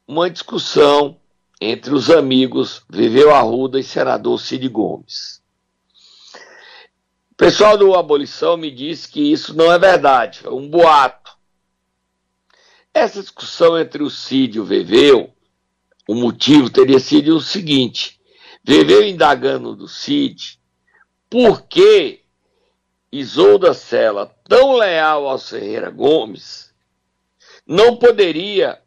uma 0.08 0.30
discussão 0.30 1.18
entre 1.60 1.94
os 1.94 2.08
amigos 2.08 2.82
Viveu 2.88 3.34
Arruda 3.34 3.78
e 3.78 3.82
senador 3.82 4.40
Cid 4.40 4.66
Gomes. 4.70 5.42
O 7.32 7.34
pessoal 7.36 7.76
do 7.76 7.94
Abolição 7.94 8.56
me 8.56 8.70
disse 8.70 9.06
que 9.06 9.20
isso 9.20 9.54
não 9.54 9.70
é 9.70 9.78
verdade, 9.78 10.40
é 10.44 10.48
um 10.48 10.66
boato. 10.66 11.36
Essa 12.94 13.20
discussão 13.20 13.78
entre 13.78 14.02
o 14.02 14.08
Cid 14.08 14.56
e 14.56 14.60
o 14.60 14.64
Viveu 14.64 15.35
o 16.06 16.14
motivo 16.14 16.70
teria 16.70 17.00
sido 17.00 17.36
o 17.36 17.40
seguinte: 17.40 18.20
viveu 18.62 19.02
indagando 19.02 19.74
do 19.74 19.88
Cid 19.88 20.60
por 21.28 21.62
que 21.62 22.22
Isolda 23.10 23.74
Sela, 23.74 24.26
tão 24.48 24.76
leal 24.76 25.28
ao 25.28 25.38
Ferreira 25.38 25.90
Gomes, 25.90 26.72
não 27.66 27.96
poderia 27.96 28.80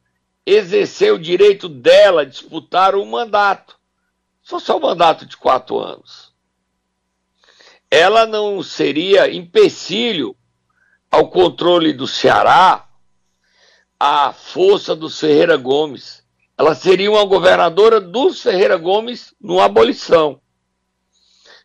exercer 0.46 1.14
o 1.14 1.20
direito 1.20 1.68
dela 1.68 2.26
disputar 2.26 2.96
um 2.96 3.06
mandato, 3.06 3.78
só 4.42 4.60
só 4.60 4.78
um 4.78 4.82
mandato 4.82 5.26
de 5.26 5.36
quatro 5.36 5.80
anos. 5.80 6.34
Ela 7.92 8.26
não 8.26 8.62
seria 8.62 9.34
empecilho 9.34 10.36
ao 11.12 11.30
controle 11.30 11.92
do 11.92 12.08
Ceará, 12.08 12.88
à 14.00 14.32
força 14.32 14.96
do 14.96 15.10
Ferreira 15.10 15.58
Gomes 15.58 16.24
ela 16.60 16.76
seria 16.76 17.10
uma 17.10 17.24
governadora 17.24 18.02
dos 18.02 18.42
Ferreira 18.42 18.76
Gomes 18.76 19.34
no 19.40 19.62
abolição. 19.62 20.42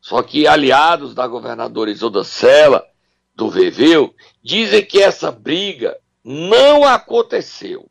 Só 0.01 0.23
que 0.23 0.47
aliados 0.47 1.17
da 1.17 1.27
governadora 1.27 1.91
Isolda 1.91 2.23
Sela, 2.23 2.87
do 3.35 3.51
Veveu, 3.51 4.15
dizem 4.41 4.85
que 4.87 5.03
essa 5.03 5.33
briga 5.33 5.99
não 6.23 6.85
aconteceu. 6.85 7.91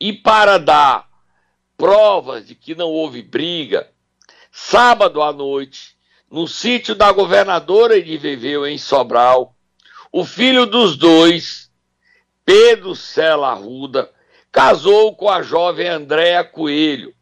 E 0.00 0.14
para 0.14 0.56
dar 0.56 1.10
provas 1.76 2.46
de 2.46 2.54
que 2.54 2.74
não 2.74 2.88
houve 2.88 3.20
briga, 3.20 3.92
sábado 4.50 5.20
à 5.20 5.30
noite, 5.30 5.94
no 6.30 6.48
sítio 6.48 6.94
da 6.94 7.12
governadora 7.12 8.02
de 8.02 8.16
Veveu, 8.16 8.66
em 8.66 8.78
Sobral, 8.78 9.54
O 10.10 10.24
filho 10.24 10.64
dos 10.64 10.96
dois, 10.96 11.70
Pedro 12.46 12.96
Sela 12.96 13.50
Arruda, 13.50 14.13
casou 14.54 15.16
com 15.16 15.28
a 15.28 15.42
jovem 15.42 15.88
Andréa 15.88 16.44
Coelho. 16.44 17.12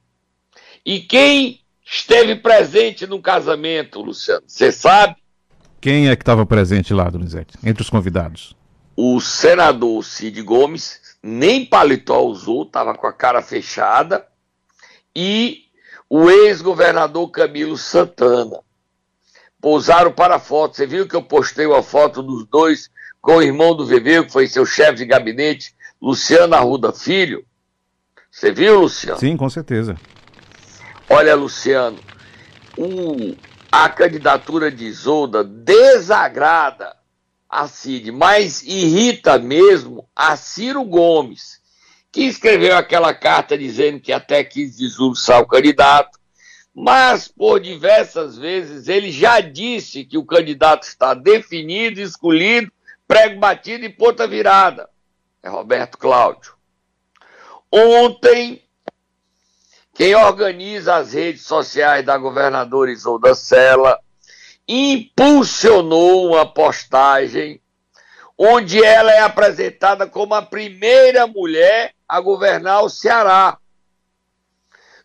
E 0.84 1.00
quem 1.00 1.60
esteve 1.82 2.36
presente 2.36 3.06
no 3.06 3.22
casamento, 3.22 4.02
Luciano? 4.02 4.44
Você 4.46 4.70
sabe? 4.70 5.16
Quem 5.80 6.10
é 6.10 6.14
que 6.14 6.22
estava 6.22 6.44
presente 6.44 6.92
lá, 6.92 7.08
Donizete? 7.08 7.56
Entre 7.64 7.82
os 7.82 7.88
convidados? 7.88 8.54
O 8.94 9.18
senador 9.18 10.04
Cid 10.04 10.42
Gomes 10.42 11.00
nem 11.22 11.64
paletó 11.64 12.20
usou, 12.20 12.64
estava 12.64 12.94
com 12.94 13.06
a 13.06 13.12
cara 13.12 13.40
fechada, 13.40 14.26
e 15.16 15.62
o 16.10 16.28
ex-governador 16.28 17.30
Camilo 17.30 17.78
Santana. 17.78 18.60
Pousaram 19.58 20.12
para 20.12 20.38
foto. 20.38 20.76
Você 20.76 20.86
viu 20.86 21.08
que 21.08 21.16
eu 21.16 21.22
postei 21.22 21.64
uma 21.64 21.82
foto 21.82 22.22
dos 22.22 22.44
dois 22.46 22.90
com 23.22 23.36
o 23.36 23.42
irmão 23.42 23.74
do 23.74 23.86
VV, 23.86 24.24
que 24.24 24.32
foi 24.32 24.46
seu 24.46 24.66
chefe 24.66 24.96
de 24.96 25.06
gabinete, 25.06 25.74
Luciano 26.02 26.56
Arruda 26.56 26.92
Filho? 26.92 27.44
Você 28.28 28.50
viu, 28.50 28.80
Luciano? 28.80 29.21
Sim, 29.21 29.37
com 29.37 29.49
certeza. 29.49 29.97
Olha, 31.09 31.37
Luciano, 31.37 32.00
a 33.71 33.88
candidatura 33.88 34.68
de 34.68 34.85
Isolda 34.85 35.44
desagrada 35.44 36.97
a 37.49 37.68
Cid, 37.68 38.11
mas 38.11 38.62
irrita 38.62 39.38
mesmo 39.38 40.09
a 40.16 40.37
Ciro 40.37 40.82
Gomes, 40.85 41.61
que 42.11 42.23
escreveu 42.23 42.76
aquela 42.76 43.14
carta 43.14 43.56
dizendo 43.56 44.00
que 44.00 44.12
até 44.12 44.42
15 44.42 44.76
de 44.76 44.88
julho 44.88 45.14
sai 45.14 45.40
o 45.40 45.47
candidato, 45.47 46.18
mas 46.75 47.28
por 47.28 47.61
diversas 47.61 48.37
vezes 48.37 48.88
ele 48.88 49.12
já 49.12 49.40
disse 49.40 50.04
que 50.04 50.18
o 50.18 50.25
candidato 50.25 50.82
está 50.82 51.14
definido, 51.14 52.00
escolhido, 52.00 52.73
prego 53.06 53.38
batido 53.38 53.85
e 53.85 53.88
ponta 53.88 54.26
virada. 54.26 54.88
É 55.42 55.49
Roberto 55.49 55.99
Cláudio. 55.99 56.54
Ontem, 57.70 58.62
quem 59.94 60.14
organiza 60.14 60.96
as 60.96 61.12
redes 61.12 61.44
sociais 61.44 62.04
da 62.04 62.16
governadora 62.16 62.92
Isolda 62.92 63.34
Sela 63.34 63.99
impulsionou 64.68 66.28
uma 66.28 66.46
postagem 66.46 67.61
onde 68.38 68.82
ela 68.82 69.12
é 69.12 69.20
apresentada 69.20 70.06
como 70.06 70.34
a 70.34 70.42
primeira 70.42 71.26
mulher 71.26 71.94
a 72.08 72.20
governar 72.20 72.82
o 72.82 72.88
Ceará. 72.88 73.58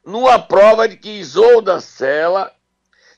Numa 0.06 0.40
prova 0.40 0.88
de 0.88 0.98
que 0.98 1.10
Isolda 1.10 1.82
Sela 1.82 2.52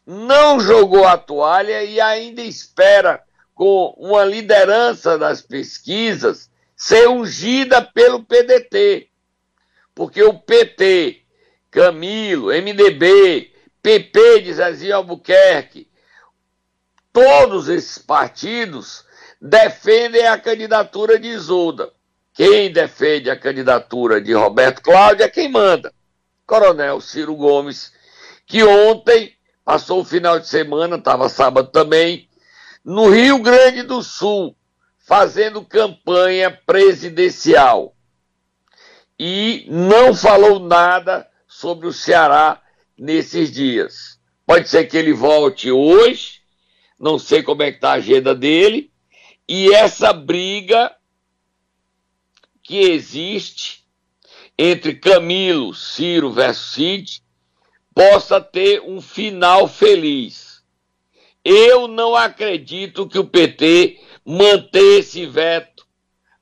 não 0.05 0.59
jogou 0.59 1.05
a 1.05 1.17
toalha 1.17 1.83
e 1.83 2.01
ainda 2.01 2.41
espera, 2.41 3.23
com 3.53 3.93
uma 3.97 4.23
liderança 4.23 5.17
das 5.17 5.41
pesquisas, 5.41 6.49
ser 6.79 7.09
ungida 7.09 7.81
pelo 7.81 8.23
PDT. 8.23 9.09
Porque 9.93 10.23
o 10.23 10.33
PT, 10.33 11.23
Camilo, 11.69 12.53
MDB, 12.53 13.51
PP 13.81 14.39
de 14.39 14.53
Zezinho 14.53 14.95
Albuquerque, 14.95 15.89
todos 17.11 17.67
esses 17.67 17.97
partidos 17.97 19.03
defendem 19.41 20.25
a 20.25 20.39
candidatura 20.39 21.19
de 21.19 21.27
Isolda. 21.27 21.91
Quem 22.33 22.71
defende 22.71 23.29
a 23.29 23.37
candidatura 23.37 24.21
de 24.21 24.31
Roberto 24.33 24.81
Cláudio 24.81 25.25
é 25.25 25.29
quem 25.29 25.49
manda. 25.49 25.93
Coronel 26.45 27.01
Ciro 27.01 27.35
Gomes, 27.35 27.91
que 28.45 28.63
ontem 28.63 29.35
passou 29.65 29.99
o 29.99 30.05
final 30.05 30.39
de 30.39 30.47
semana, 30.47 30.95
estava 30.95 31.27
sábado 31.27 31.69
também, 31.71 32.29
no 32.85 33.09
Rio 33.09 33.39
Grande 33.39 33.83
do 33.83 34.01
Sul, 34.01 34.55
fazendo 35.09 35.65
campanha 35.65 36.51
presidencial. 36.51 37.95
E 39.17 39.65
não 39.67 40.13
falou 40.13 40.59
nada 40.59 41.27
sobre 41.47 41.87
o 41.87 41.91
Ceará 41.91 42.61
nesses 42.95 43.51
dias. 43.51 44.19
Pode 44.45 44.69
ser 44.69 44.85
que 44.85 44.95
ele 44.95 45.11
volte 45.11 45.71
hoje, 45.71 46.41
não 46.99 47.17
sei 47.17 47.41
como 47.41 47.63
é 47.63 47.71
que 47.71 47.77
está 47.77 47.89
a 47.89 47.93
agenda 47.93 48.35
dele, 48.35 48.91
e 49.47 49.73
essa 49.73 50.13
briga 50.13 50.95
que 52.61 52.77
existe 52.77 53.83
entre 54.55 54.93
Camilo, 54.93 55.73
Ciro 55.73 56.31
versus 56.31 56.73
Cid 56.73 57.23
possa 57.95 58.39
ter 58.39 58.79
um 58.81 59.01
final 59.01 59.67
feliz. 59.67 60.61
Eu 61.43 61.87
não 61.87 62.15
acredito 62.15 63.07
que 63.07 63.17
o 63.17 63.25
PT 63.25 63.99
mantenha 64.25 64.99
esse 64.99 65.25
veto 65.25 65.85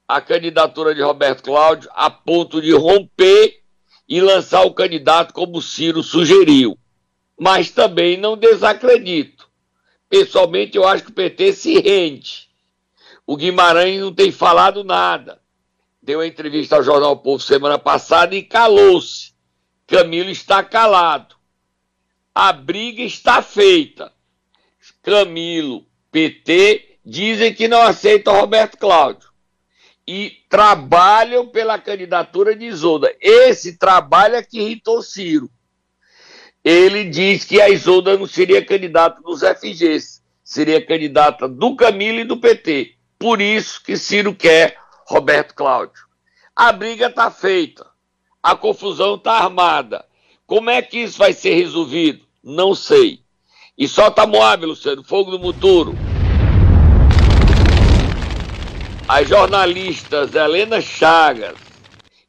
à 0.07 0.21
candidatura 0.21 0.93
de 0.93 1.01
Roberto 1.01 1.43
Cláudio 1.43 1.89
a 1.93 2.09
ponto 2.09 2.61
de 2.61 2.71
romper 2.73 3.61
e 4.07 4.21
lançar 4.21 4.63
o 4.63 4.73
candidato 4.73 5.33
como 5.33 5.61
Ciro 5.61 6.01
sugeriu. 6.01 6.77
Mas 7.39 7.69
também 7.69 8.17
não 8.17 8.37
desacredito 8.37 9.37
Pessoalmente, 10.09 10.77
eu 10.77 10.87
acho 10.87 11.03
que 11.03 11.09
o 11.09 11.13
PT 11.13 11.53
se 11.53 11.79
rende. 11.79 12.49
O 13.25 13.35
Guimarães 13.35 13.99
não 13.99 14.13
tem 14.13 14.31
falado 14.31 14.83
nada. 14.83 15.41
Deu 16.01 16.23
entrevista 16.23 16.77
ao 16.77 16.83
Jornal 16.83 17.17
Povo 17.17 17.43
semana 17.43 17.77
passada 17.77 18.33
e 18.33 18.41
calou-se. 18.41 19.33
Camilo 19.85 20.29
está 20.29 20.63
calado. 20.63 21.35
A 22.33 22.53
briga 22.53 23.01
está 23.01 23.41
feita. 23.41 24.13
Camilo, 25.01 25.85
PT, 26.09 26.86
dizem 27.07 27.53
que 27.53 27.67
não 27.67 27.81
aceitam 27.81 28.39
Roberto 28.39 28.77
Cláudio. 28.77 29.29
E 30.07 30.37
trabalham 30.49 31.47
pela 31.47 31.77
candidatura 31.79 32.55
de 32.55 32.65
Isolda. 32.65 33.13
Esse 33.19 33.77
trabalho 33.77 34.35
é 34.35 34.43
que 34.43 34.59
irritou 34.59 35.01
Ciro 35.01 35.49
ele 36.69 37.05
diz 37.05 37.45
que 37.45 37.61
a 37.61 37.69
Isolda 37.69 38.17
não 38.17 38.27
seria 38.27 38.61
candidata 38.61 39.21
dos 39.21 39.39
FGs, 39.39 40.21
seria 40.43 40.85
candidata 40.85 41.47
do 41.47 41.77
Camilo 41.77 42.19
e 42.19 42.25
do 42.25 42.35
PT. 42.35 42.95
Por 43.17 43.39
isso 43.39 43.81
que 43.81 43.95
Ciro 43.95 44.35
quer 44.35 44.77
Roberto 45.07 45.55
Cláudio. 45.55 46.03
A 46.53 46.73
briga 46.73 47.07
está 47.07 47.31
feita, 47.31 47.87
a 48.43 48.53
confusão 48.53 49.15
está 49.15 49.35
armada. 49.35 50.03
Como 50.45 50.69
é 50.69 50.81
que 50.81 50.99
isso 50.99 51.17
vai 51.17 51.31
ser 51.31 51.53
resolvido? 51.53 52.25
Não 52.43 52.75
sei. 52.75 53.21
E 53.77 53.87
solta 53.87 54.27
Moab, 54.27 54.65
Luciano, 54.65 55.05
fogo 55.05 55.31
no 55.31 55.39
muturo. 55.39 55.95
As 59.07 59.29
jornalistas 59.29 60.35
Helena 60.35 60.81
Chagas 60.81 61.55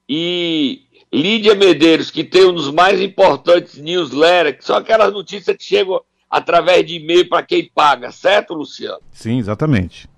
e 0.08 0.82
Lídia 1.12 1.56
Medeiros, 1.56 2.08
que 2.08 2.22
tem 2.22 2.44
um 2.44 2.54
dos 2.54 2.70
mais 2.70 3.00
importantes 3.00 3.78
newsletters, 3.78 4.58
que 4.58 4.64
são 4.64 4.76
aquelas 4.76 5.12
notícias 5.12 5.56
que 5.56 5.64
chegam 5.64 6.00
através 6.30 6.86
de 6.86 6.94
e-mail 6.94 7.28
para 7.28 7.42
quem 7.42 7.68
paga, 7.74 8.12
certo, 8.12 8.54
Luciano? 8.54 9.00
Sim, 9.10 9.38
exatamente. 9.38 10.08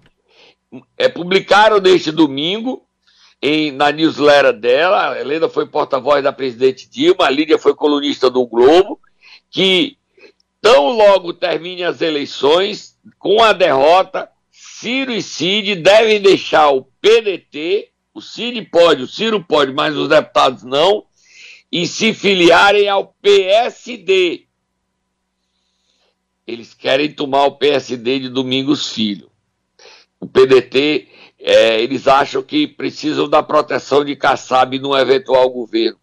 É, 0.99 1.09
publicaram 1.09 1.81
neste 1.81 2.12
domingo 2.12 2.85
em, 3.40 3.73
na 3.73 3.90
newsletter 3.90 4.53
dela, 4.53 5.12
a 5.12 5.20
Helena 5.20 5.49
foi 5.49 5.64
porta-voz 5.64 6.23
da 6.23 6.33
presidente 6.33 6.90
Dilma, 6.90 7.25
a 7.25 7.31
Lídia 7.31 7.59
foi 7.59 7.75
colunista 7.75 8.29
do 8.29 8.46
Globo, 8.46 9.01
que 9.51 9.96
tão 10.61 10.90
logo 10.90 11.33
termine 11.33 11.85
as 11.85 12.03
eleições, 12.03 12.99
com 13.18 13.42
a 13.42 13.55
derrota, 13.55 14.29
Ciro 14.81 15.12
e 15.12 15.23
Cid 15.23 15.77
devem 15.77 16.21
deixar 16.21 16.71
o 16.71 16.85
PDT 17.01 17.90
o 18.12 18.21
Ciro 18.21 18.64
pode, 18.66 19.03
o 19.03 19.07
Ciro 19.07 19.43
pode, 19.43 19.73
mas 19.73 19.97
os 19.97 20.09
deputados 20.09 20.62
não, 20.62 21.07
e 21.71 21.87
se 21.87 22.12
filiarem 22.12 22.88
ao 22.88 23.14
PSD. 23.23 24.47
Eles 26.47 26.75
querem 26.75 27.12
tomar 27.12 27.45
o 27.45 27.57
PSD 27.57 28.19
de 28.19 28.29
Domingos 28.29 28.93
Filho. 28.93 29.31
O 30.19 30.27
PDT, 30.27 31.09
é, 31.38 31.81
eles 31.81 32.09
acham 32.09 32.43
que 32.43 32.66
precisam 32.66 33.29
da 33.29 33.43
proteção 33.43 34.05
de 34.05 34.16
Kassab 34.16 34.79
num 34.79 34.97
eventual 34.97 35.49
governo, 35.49 35.99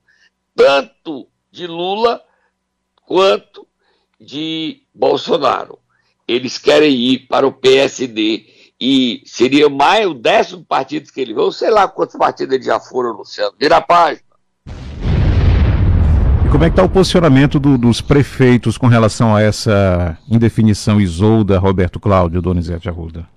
tanto 0.56 1.28
de 1.52 1.68
Lula 1.68 2.24
quanto 3.06 3.68
de 4.20 4.82
Bolsonaro. 4.94 5.78
Eles 6.28 6.58
querem 6.58 6.96
ir 6.96 7.28
para 7.28 7.46
o 7.46 7.54
PSD 7.54 8.57
e 8.80 9.22
seria 9.26 9.70
mais 9.70 10.06
o 10.06 10.14
décimo 10.14 10.64
partido 10.64 11.12
que 11.12 11.20
ele 11.20 11.34
veio, 11.34 11.52
sei 11.52 11.70
lá 11.70 11.88
quantos 11.88 12.16
partidos 12.16 12.54
ele 12.54 12.64
já 12.64 12.80
foram, 12.80 13.14
Luciano. 13.14 13.54
Vira 13.60 13.78
a 13.78 13.82
página. 13.82 14.22
E 16.46 16.50
como 16.50 16.64
é 16.64 16.70
que 16.70 16.74
está 16.74 16.84
o 16.84 16.90
posicionamento 16.90 17.60
do, 17.60 17.78
dos 17.78 18.00
prefeitos 18.00 18.78
com 18.78 18.88
relação 18.88 19.36
a 19.36 19.42
essa 19.42 20.18
indefinição 20.30 21.02
Isolda, 21.02 21.60
Roberto 21.60 22.00
Cláudio, 22.00 22.42
Donizete 22.42 22.88
Arruda? 22.88 23.28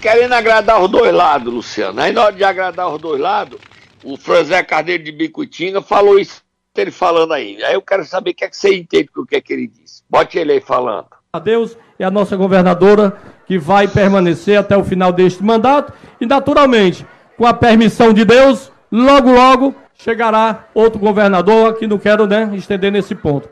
Querendo 0.00 0.32
agradar 0.32 0.80
os 0.80 0.90
dois 0.90 1.12
lados, 1.12 1.52
Luciano. 1.52 2.00
Aí 2.00 2.12
na 2.12 2.24
hora 2.24 2.36
de 2.36 2.44
agradar 2.44 2.88
os 2.88 3.00
dois 3.00 3.20
lados, 3.20 3.58
o 4.04 4.16
Franzé 4.16 4.62
Carneiro 4.62 5.02
de 5.02 5.12
Bicutinga 5.12 5.82
falou 5.82 6.18
isso, 6.18 6.42
ele 6.76 6.90
falando 6.90 7.32
aí. 7.32 7.62
Aí 7.64 7.74
eu 7.74 7.82
quero 7.82 8.04
saber 8.04 8.30
o 8.30 8.34
que 8.34 8.44
é 8.44 8.48
que 8.48 8.56
você 8.56 8.74
entende 8.74 9.08
com 9.08 9.22
o 9.22 9.26
que 9.26 9.36
é 9.36 9.40
que 9.40 9.52
ele 9.52 9.66
disse. 9.66 10.02
Bote 10.08 10.38
ele 10.38 10.52
aí 10.52 10.60
falando. 10.60 11.19
A 11.32 11.38
Deus 11.38 11.76
é 11.96 12.04
a 12.04 12.10
nossa 12.10 12.36
governadora 12.36 13.16
que 13.46 13.56
vai 13.56 13.86
permanecer 13.86 14.58
até 14.58 14.76
o 14.76 14.82
final 14.82 15.12
deste 15.12 15.44
mandato 15.44 15.92
e, 16.20 16.26
naturalmente, 16.26 17.06
com 17.38 17.46
a 17.46 17.54
permissão 17.54 18.12
de 18.12 18.24
Deus, 18.24 18.72
logo, 18.90 19.30
logo 19.30 19.72
chegará 19.94 20.64
outro 20.74 20.98
governador 20.98 21.74
que 21.74 21.86
não 21.86 21.98
quero 21.98 22.26
né, 22.26 22.50
estender 22.54 22.90
nesse 22.90 23.14
ponto. 23.14 23.48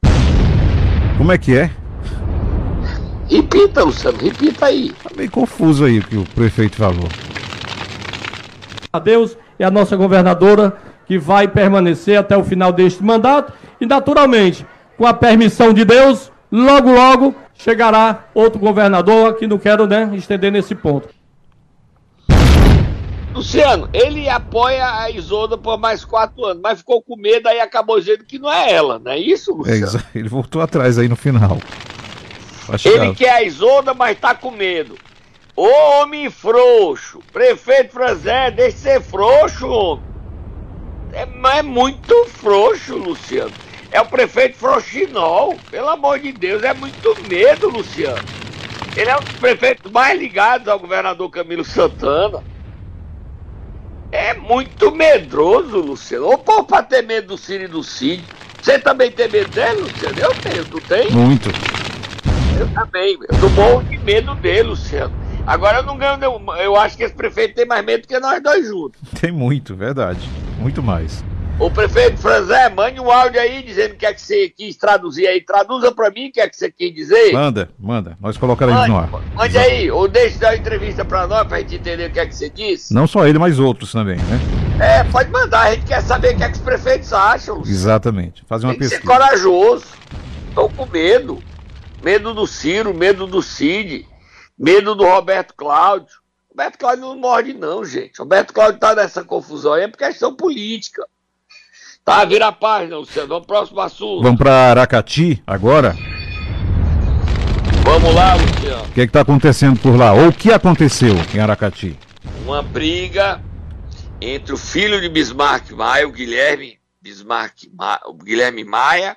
Como 1.17 1.31
é 1.31 1.39
que 1.39 1.57
é? 1.57 1.71
Repita, 3.31 3.85
Luciano, 3.85 4.19
repita 4.19 4.67
aí. 4.67 4.93
Tá 5.01 5.11
meio 5.17 5.31
confuso 5.31 5.85
aí 5.85 6.01
o 6.01 6.03
que 6.03 6.17
o 6.17 6.25
prefeito 6.35 6.75
falou. 6.75 7.09
A 8.93 8.99
Deus 8.99 9.39
é 9.57 9.65
a 9.65 9.71
nossa 9.71 9.95
governadora 9.95 10.77
que 11.07 11.17
vai 11.17 11.47
permanecer 11.47 12.19
até 12.19 12.37
o 12.37 12.43
final 12.43 12.73
deste 12.73 13.05
mandato 13.05 13.53
e, 13.81 13.87
naturalmente, 13.87 14.67
com 14.97 15.07
a 15.07 15.15
permissão 15.15 15.73
de 15.73 15.85
Deus, 15.85 16.33
logo, 16.51 16.91
logo 16.91 17.37
chegará 17.59 18.29
outro 18.33 18.59
governador 18.59 19.35
que 19.35 19.47
não 19.47 19.59
quero 19.59 19.87
né, 19.87 20.11
estender 20.15 20.51
nesse 20.51 20.75
ponto. 20.75 21.09
Luciano, 23.35 23.89
ele 23.93 24.29
apoia 24.29 25.01
a 25.01 25.11
Isolda 25.11 25.59
por 25.59 25.79
mais 25.79 26.05
quatro 26.05 26.45
anos, 26.45 26.63
mas 26.63 26.79
ficou 26.79 27.03
com 27.03 27.17
medo 27.17 27.49
aí 27.49 27.61
acabou 27.61 27.99
dizendo 28.01 28.25
que 28.25 28.39
não 28.39 28.51
é 28.51 28.73
ela, 28.73 28.99
não 28.99 29.13
é 29.13 29.19
isso, 29.19 29.55
Luciano? 29.55 29.99
É, 30.15 30.19
ele 30.19 30.29
voltou 30.29 30.63
atrás 30.63 30.99
aí 30.99 31.09
no 31.09 31.15
final. 31.17 31.59
Acho 32.69 32.89
ele 32.89 33.11
que... 33.11 33.25
quer 33.25 33.31
a 33.31 33.43
Isolda, 33.43 33.95
mas 33.95 34.19
tá 34.19 34.35
com 34.35 34.51
medo. 34.51 34.97
Ô 35.55 35.69
homem 36.01 36.31
frouxo, 36.31 37.21
prefeito 37.33 37.93
Franzé, 37.93 38.51
deixa 38.51 38.77
de 38.77 38.83
ser 38.83 39.03
frouxo, 39.03 39.69
homem. 39.69 40.05
É, 41.13 41.59
é 41.59 41.63
muito 41.63 42.15
frouxo, 42.27 42.97
Luciano. 42.97 43.53
É 43.91 44.01
o 44.01 44.07
prefeito 44.07 44.57
Frouxinol, 44.57 45.57
pelo 45.71 45.89
amor 45.89 46.19
de 46.19 46.33
Deus, 46.33 46.63
é 46.63 46.75
muito 46.75 47.17
medo, 47.29 47.69
Luciano. 47.69 48.23
Ele 48.97 49.09
é 49.09 49.17
um 49.17 49.21
dos 49.21 49.35
prefeitos 49.35 49.91
mais 49.91 50.19
ligados 50.19 50.69
ao 50.69 50.79
governador 50.79 51.31
Camilo 51.31 51.65
Santana. 51.65 52.43
É 54.11 54.35
muito 54.35 54.91
medroso, 54.91 55.79
Luciano. 55.79 56.27
Ou 56.27 56.39
pô, 56.39 56.65
pra 56.65 56.83
ter 56.83 57.03
medo 57.03 57.29
do 57.29 57.39
Ciro 57.39 57.65
e 57.65 57.69
do 57.69 57.83
Cid. 57.83 58.25
Você 58.61 58.79
também 58.79 59.11
tem 59.11 59.29
medo 59.29 59.51
dele, 59.51 59.83
Luciano? 59.83 60.19
Eu 60.19 60.35
tenho, 60.35 60.65
tu 60.65 60.81
tem? 60.81 61.11
Muito. 61.11 61.49
Eu 62.59 62.69
também. 62.75 63.19
Eu 63.21 63.41
tô 63.41 63.49
morro 63.51 63.83
de 63.85 63.99
medo 63.99 64.35
dele, 64.35 64.71
Luciano. 64.71 65.15
Agora 65.47 65.79
eu 65.79 65.83
não 65.83 65.97
ganho. 65.97 66.21
Eu 66.59 66.77
acho 66.77 66.97
que 66.97 67.05
esse 67.05 67.15
prefeito 67.15 67.55
tem 67.55 67.67
mais 67.67 67.85
medo 67.85 68.07
que 68.07 68.19
nós 68.19 68.43
dois 68.43 68.67
juntos. 68.67 69.01
Tem 69.19 69.31
muito, 69.31 69.75
verdade. 69.75 70.29
Muito 70.59 70.83
mais. 70.83 71.25
O 71.61 71.69
prefeito 71.69 72.19
Franzé, 72.19 72.69
mande 72.69 73.01
um 73.01 73.11
áudio 73.11 73.41
aí 73.41 73.65
dizendo 73.65 73.95
o 73.95 73.97
que 73.97 74.07
é 74.07 74.15
que 74.15 74.21
você 74.21 74.49
quis 74.49 74.77
traduzir 74.77 75.27
aí. 75.27 75.41
Traduza 75.41 75.91
pra 75.91 76.09
mim 76.09 76.29
o 76.29 76.33
que 76.33 76.41
é 76.41 76.49
que 76.49 76.57
você 76.57 76.71
quis 76.71 76.95
dizer. 76.95 77.33
Manda, 77.33 77.69
manda. 77.77 78.17
Nós 78.21 78.37
colocaremos 78.37 78.87
no 78.87 78.97
ar. 78.97 79.11
Mande 79.35 79.59
aí, 79.59 79.91
ou 79.91 80.07
deixe 80.07 80.39
dar 80.39 80.51
uma 80.51 80.57
entrevista 80.57 81.05
pra 81.05 81.27
nós 81.27 81.49
pra 81.49 81.59
gente 81.59 81.75
entender 81.75 82.11
o 82.11 82.13
que 82.13 82.21
é 82.21 82.27
que 82.27 82.35
você 82.37 82.49
disse. 82.49 82.95
Não 82.95 83.09
só 83.09 83.27
ele, 83.27 83.41
mas 83.41 83.59
outros 83.59 83.91
também, 83.91 84.19
né? 84.19 84.41
É, 84.81 85.03
pode 85.11 85.31
mandar. 85.31 85.63
A 85.63 85.75
gente 85.75 85.85
quer 85.85 86.01
saber 86.01 86.35
o 86.35 86.37
que 86.37 86.45
é 86.45 86.49
que 86.49 86.59
os 86.59 86.63
prefeitos 86.63 87.13
acham. 87.13 87.61
Exatamente. 87.67 88.45
Fazer 88.47 88.67
uma 88.67 88.75
Tem 88.75 88.79
pesquisa. 88.79 89.01
ser 89.01 89.07
corajoso. 89.07 89.87
Tô 90.55 90.69
com 90.69 90.87
medo. 90.87 91.43
Medo 92.05 92.33
do 92.33 92.47
Ciro, 92.47 92.95
medo 92.95 93.27
do 93.27 93.43
Cid, 93.43 94.07
medo 94.57 94.95
do 94.95 95.05
Roberto 95.05 95.55
Cláudio. 95.57 96.15
Roberto 96.49 96.79
Cláudio 96.79 97.05
não 97.05 97.19
morde, 97.19 97.53
não, 97.53 97.85
gente. 97.85 98.17
Roberto 98.21 98.53
Cláudio 98.53 98.79
tá 98.79 98.95
nessa 98.95 99.25
confusão 99.25 99.73
aí 99.73 99.83
é 99.83 99.89
por 99.89 99.99
questão 99.99 100.33
política. 100.37 101.05
Tá, 102.09 102.25
vira 102.25 102.47
a 102.47 102.53
página, 102.53 102.97
Luciano. 102.97 103.29
Vamos 103.29 103.47
próximo 103.47 103.81
assunto. 103.81 104.23
Vamos 104.23 104.39
para 104.39 104.71
Aracati 104.71 105.43
agora? 105.47 105.95
Vamos 107.85 108.15
lá, 108.15 108.35
Luciano. 108.35 108.85
O 108.85 108.93
que 108.93 109.03
está 109.03 109.21
acontecendo 109.21 109.79
por 109.79 109.95
lá? 109.95 110.15
Ou 110.15 110.29
o 110.29 110.33
que 110.33 110.51
aconteceu 110.51 111.15
em 111.35 111.39
Aracati? 111.39 111.99
Uma 112.47 112.63
briga 112.63 113.45
entre 114.23 114.55
o 114.55 114.57
filho 114.57 115.03
de 115.03 115.09
Bismarck 115.11 115.71
Maia, 115.73 116.09
o 116.09 116.11
Guilherme 116.11 116.79
Bismarck, 116.99 117.65
o 118.07 118.15
Guilherme 118.15 118.65
Maia, 118.65 119.15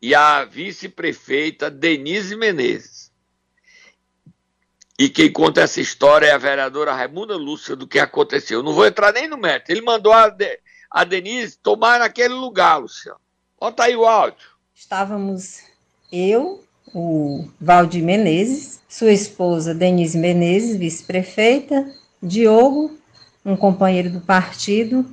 e 0.00 0.14
a 0.14 0.42
vice-prefeita 0.46 1.70
Denise 1.70 2.34
Menezes. 2.34 3.12
E 4.98 5.10
quem 5.10 5.30
conta 5.30 5.60
essa 5.60 5.82
história 5.82 6.28
é 6.28 6.32
a 6.32 6.38
vereadora 6.38 6.94
Raimunda 6.94 7.36
Lúcia 7.36 7.76
do 7.76 7.86
que 7.86 7.98
aconteceu. 7.98 8.62
não 8.62 8.72
vou 8.72 8.86
entrar 8.86 9.12
nem 9.12 9.28
no 9.28 9.36
mérito. 9.36 9.70
Ele 9.70 9.82
mandou 9.82 10.14
a, 10.14 10.34
a 10.92 11.04
Denise 11.04 11.56
tomar 11.56 11.98
naquele 12.00 12.34
lugar, 12.34 12.76
Luciano. 12.76 13.18
Bota 13.58 13.84
aí 13.84 13.96
o 13.96 14.04
áudio. 14.04 14.46
Estávamos 14.74 15.60
eu, 16.12 16.62
o 16.94 17.48
Valdir 17.58 18.04
Menezes, 18.04 18.80
sua 18.88 19.12
esposa 19.12 19.74
Denise 19.74 20.18
Menezes, 20.18 20.76
vice-prefeita, 20.76 21.90
Diogo, 22.22 22.98
um 23.44 23.56
companheiro 23.56 24.10
do 24.10 24.20
partido, 24.20 25.06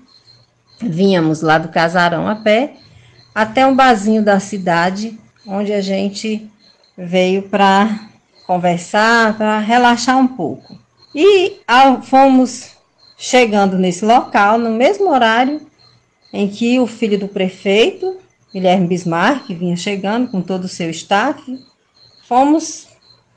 vínhamos 0.82 1.42
lá 1.42 1.58
do 1.58 1.70
casarão 1.70 2.28
a 2.28 2.36
pé, 2.36 2.76
até 3.34 3.66
um 3.66 3.76
barzinho 3.76 4.24
da 4.24 4.40
cidade, 4.40 5.18
onde 5.48 5.72
a 5.72 5.82
gente 5.82 6.50
veio 6.98 7.44
para 7.44 8.10
conversar, 8.46 9.38
para 9.38 9.60
relaxar 9.60 10.18
um 10.18 10.28
pouco. 10.28 10.78
E 11.16 11.62
ao, 11.66 12.02
fomos 12.02 12.72
chegando 13.18 13.78
nesse 13.78 14.04
local, 14.04 14.58
no 14.58 14.72
mesmo 14.72 15.10
horário, 15.10 15.69
em 16.32 16.48
que 16.48 16.80
o 16.80 16.88
filho 16.88 17.20
do 17.20 17.28
prefeito, 17.28 18.18
Guilherme 18.54 18.88
Bismarck, 18.88 19.50
vinha 19.50 19.76
chegando 19.76 20.30
com 20.30 20.42
todo 20.42 20.66
o 20.66 20.70
seu 20.70 20.90
staff, 20.90 21.42
fomos 22.28 22.88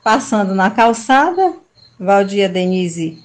passando 0.03 0.53
na 0.53 0.69
calçada, 0.69 1.53
Valdir 1.99 2.45
e 2.45 2.49
Denise 2.49 3.23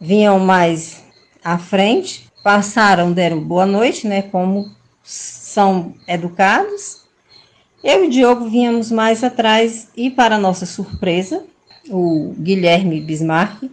vinham 0.00 0.38
mais 0.38 1.02
à 1.44 1.58
frente, 1.58 2.28
passaram, 2.42 3.12
deram 3.12 3.40
boa 3.40 3.66
noite, 3.66 4.06
né, 4.06 4.22
como 4.22 4.70
são 5.02 5.94
educados. 6.06 7.00
Eu 7.82 8.04
e 8.04 8.08
o 8.08 8.10
Diogo 8.10 8.48
vínhamos 8.48 8.90
mais 8.90 9.24
atrás 9.24 9.88
e, 9.96 10.10
para 10.10 10.38
nossa 10.38 10.66
surpresa, 10.66 11.44
o 11.88 12.34
Guilherme 12.38 13.00
Bismarck 13.00 13.70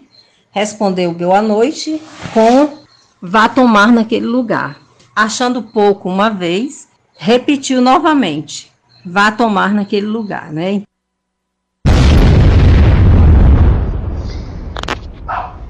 respondeu 0.51 1.13
boa 1.13 1.41
noite 1.41 2.01
com 2.33 2.79
vá 3.21 3.47
tomar 3.49 3.91
naquele 3.91 4.25
lugar 4.25 4.86
achando 5.17 5.63
pouco 5.63 6.07
uma 6.07 6.29
vez, 6.29 6.87
repetiu 7.17 7.81
novamente: 7.81 8.71
vá 9.03 9.31
tomar 9.31 9.73
naquele 9.73 10.05
lugar, 10.05 10.53
né? 10.53 10.83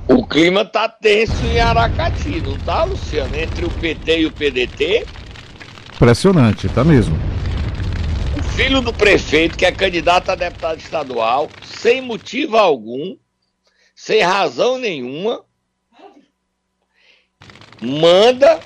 O 0.06 0.26
clima 0.26 0.66
tá 0.66 0.90
tenso 0.90 1.46
em 1.46 1.60
Aracati, 1.60 2.42
não 2.42 2.58
tá, 2.60 2.84
Luciano? 2.84 3.34
Entre 3.36 3.66
o 3.66 3.70
PT 3.70 4.20
e 4.20 4.26
o 4.26 4.32
PDT. 4.32 5.06
Impressionante, 5.96 6.68
tá 6.70 6.84
mesmo. 6.84 7.18
O 8.38 8.44
filho 8.44 8.82
do 8.82 8.94
prefeito, 8.94 9.58
que 9.58 9.66
é 9.66 9.72
candidato 9.72 10.30
a 10.30 10.36
deputado 10.36 10.80
estadual, 10.80 11.50
sem 11.64 12.02
motivo 12.02 12.58
algum, 12.58 13.16
sem 13.96 14.22
razão 14.22 14.78
nenhuma, 14.78 15.44
manda 17.82 18.60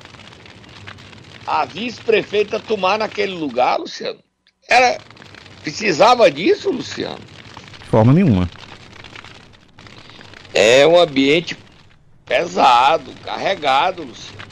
a 1.52 1.66
vice-prefeita 1.66 2.62
tomar 2.62 2.98
naquele 2.98 3.34
lugar, 3.34 3.78
Luciano? 3.78 4.20
Era 4.70 4.98
precisava 5.62 6.32
disso, 6.32 6.72
Luciano? 6.72 7.20
Forma 7.90 8.14
nenhuma. 8.14 8.50
É 10.54 10.88
um 10.88 10.98
ambiente 10.98 11.58
pesado, 12.26 13.12
carregado, 13.26 14.04
Luciano. 14.04 14.48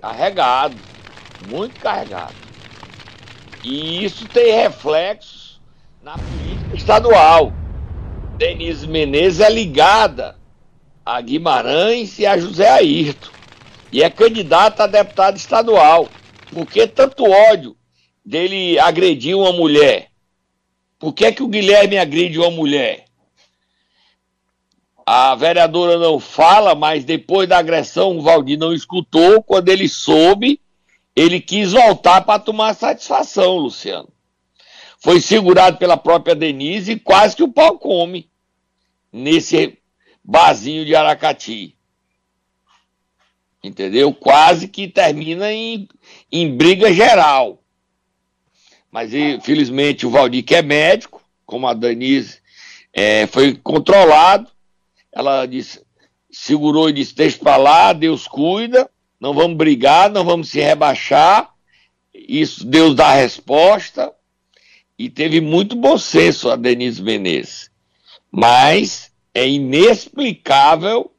Carregado, 0.00 0.76
muito 1.46 1.78
carregado. 1.78 2.34
E 3.62 4.02
isso 4.02 4.26
tem 4.26 4.54
reflexos 4.54 5.60
na 6.02 6.16
política 6.16 6.76
estadual. 6.76 7.52
Denise 8.38 8.86
Menezes 8.86 9.40
é 9.40 9.50
ligada 9.50 10.34
a 11.04 11.20
Guimarães 11.20 12.18
e 12.18 12.24
a 12.24 12.38
José 12.38 12.70
Ayrton 12.70 13.37
e 13.92 14.02
é 14.02 14.10
candidato 14.10 14.80
a 14.80 14.86
deputado 14.86 15.36
estadual. 15.36 16.08
Por 16.52 16.66
que 16.66 16.86
tanto 16.86 17.24
ódio 17.24 17.76
dele 18.24 18.78
agredir 18.78 19.36
uma 19.36 19.52
mulher? 19.52 20.08
Por 20.98 21.12
que, 21.12 21.24
é 21.24 21.32
que 21.32 21.42
o 21.42 21.48
Guilherme 21.48 21.96
agride 21.96 22.38
uma 22.38 22.50
mulher? 22.50 23.04
A 25.06 25.34
vereadora 25.34 25.96
não 25.96 26.18
fala, 26.18 26.74
mas 26.74 27.04
depois 27.04 27.48
da 27.48 27.58
agressão 27.58 28.18
o 28.18 28.22
Valdir 28.22 28.58
não 28.58 28.74
escutou. 28.74 29.42
Quando 29.42 29.68
ele 29.68 29.88
soube, 29.88 30.60
ele 31.14 31.40
quis 31.40 31.72
voltar 31.72 32.22
para 32.22 32.38
tomar 32.40 32.74
satisfação, 32.74 33.56
Luciano. 33.56 34.08
Foi 34.98 35.20
segurado 35.20 35.78
pela 35.78 35.96
própria 35.96 36.34
Denise 36.34 36.92
e 36.92 37.00
quase 37.00 37.36
que 37.36 37.42
o 37.42 37.52
pau 37.52 37.78
come 37.78 38.28
nesse 39.12 39.78
barzinho 40.22 40.84
de 40.84 40.94
Aracati 40.94 41.77
entendeu? 43.62 44.12
Quase 44.12 44.68
que 44.68 44.88
termina 44.88 45.52
em, 45.52 45.88
em 46.30 46.56
briga 46.56 46.92
geral. 46.92 47.62
Mas 48.90 49.12
infelizmente 49.12 50.06
o 50.06 50.10
Valdir, 50.10 50.44
que 50.44 50.54
é 50.54 50.62
médico, 50.62 51.22
como 51.44 51.66
a 51.66 51.74
Danise, 51.74 52.38
é, 52.92 53.26
foi 53.26 53.54
controlado. 53.54 54.50
Ela 55.12 55.46
disse, 55.46 55.80
segurou 56.30 56.88
e 56.88 56.92
disse: 56.92 57.14
Deixa 57.14 57.38
para 57.38 57.56
lá, 57.56 57.92
Deus 57.92 58.26
cuida, 58.26 58.88
não 59.20 59.34
vamos 59.34 59.56
brigar, 59.56 60.10
não 60.10 60.24
vamos 60.24 60.48
se 60.48 60.60
rebaixar. 60.60 61.52
Isso, 62.14 62.66
Deus 62.66 62.94
dá 62.94 63.08
a 63.08 63.14
resposta. 63.14 64.12
E 64.98 65.08
teve 65.08 65.40
muito 65.40 65.76
bom 65.76 65.96
senso 65.96 66.50
a 66.50 66.56
Denise 66.56 67.00
Menezes. 67.00 67.70
Mas 68.32 69.12
é 69.32 69.48
inexplicável 69.48 71.12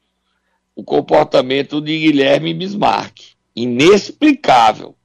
o 0.80 0.84
comportamento 0.84 1.78
de 1.78 1.98
Guilherme 1.98 2.54
Bismarck. 2.54 3.18
Inexplicável. 3.54 4.96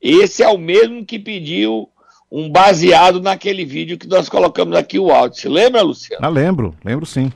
Esse 0.00 0.42
é 0.42 0.48
o 0.48 0.58
mesmo 0.58 1.06
que 1.06 1.18
pediu 1.18 1.88
um 2.30 2.50
baseado 2.50 3.20
naquele 3.20 3.64
vídeo 3.64 3.96
que 3.96 4.06
nós 4.06 4.28
colocamos 4.28 4.76
aqui 4.76 4.98
o 4.98 5.10
áudio. 5.10 5.40
Você 5.40 5.48
lembra, 5.48 5.80
Luciano? 5.80 6.24
Ah, 6.24 6.28
lembro, 6.28 6.76
lembro 6.84 7.06
sim. 7.06 7.32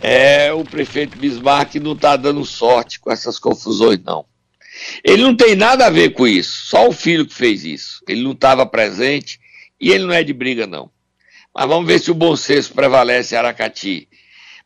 É, 0.00 0.50
o 0.50 0.64
prefeito 0.64 1.18
Bismarck 1.18 1.74
não 1.74 1.92
está 1.92 2.16
dando 2.16 2.44
sorte 2.44 2.98
com 2.98 3.10
essas 3.10 3.38
confusões, 3.38 4.00
não. 4.02 4.24
Ele 5.04 5.22
não 5.22 5.36
tem 5.36 5.54
nada 5.54 5.86
a 5.86 5.90
ver 5.90 6.10
com 6.10 6.26
isso, 6.26 6.68
só 6.68 6.88
o 6.88 6.92
filho 6.92 7.26
que 7.26 7.34
fez 7.34 7.64
isso. 7.64 8.02
Ele 8.08 8.22
não 8.22 8.32
estava 8.32 8.64
presente 8.64 9.38
e 9.78 9.90
ele 9.90 10.04
não 10.04 10.14
é 10.14 10.24
de 10.24 10.32
briga, 10.32 10.66
não. 10.66 10.90
Mas 11.54 11.68
vamos 11.68 11.86
ver 11.86 11.98
se 11.98 12.10
o 12.10 12.14
bom 12.14 12.34
senso 12.34 12.72
prevalece 12.72 13.34
em 13.34 13.38
Aracati. 13.38 14.08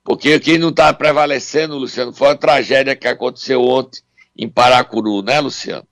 Porque 0.05 0.41
quem 0.41 0.59
não 0.59 0.71
está 0.71 0.93
prevalecendo, 0.93 1.77
Luciano, 1.77 2.13
foi 2.13 2.29
a 2.29 2.37
tragédia 2.37 2.97
que 2.97 3.07
aconteceu 3.07 3.63
ontem 3.63 4.01
em 4.37 4.49
Paracuru, 4.49 5.23
né, 5.23 5.41
Luciano? 5.41 5.87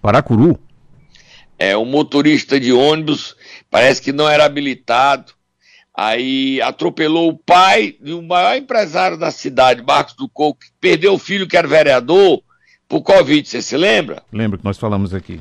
Paracuru? 0.00 0.58
É, 1.58 1.76
um 1.76 1.84
motorista 1.84 2.58
de 2.58 2.72
ônibus, 2.72 3.36
parece 3.70 4.00
que 4.00 4.10
não 4.10 4.28
era 4.28 4.44
habilitado, 4.44 5.32
aí 5.94 6.60
atropelou 6.62 7.28
o 7.28 7.38
pai 7.38 7.96
de 8.00 8.12
um 8.14 8.22
maior 8.22 8.56
empresário 8.56 9.16
da 9.16 9.30
cidade, 9.30 9.82
Marcos 9.82 10.14
do 10.14 10.28
Coco, 10.28 10.60
que 10.60 10.72
perdeu 10.80 11.14
o 11.14 11.18
filho 11.18 11.46
que 11.46 11.56
era 11.56 11.68
vereador 11.68 12.42
por 12.88 13.02
Covid, 13.02 13.48
você 13.48 13.62
se 13.62 13.76
lembra? 13.76 14.22
Lembro 14.32 14.58
que 14.58 14.64
nós 14.64 14.76
falamos 14.76 15.14
aqui. 15.14 15.40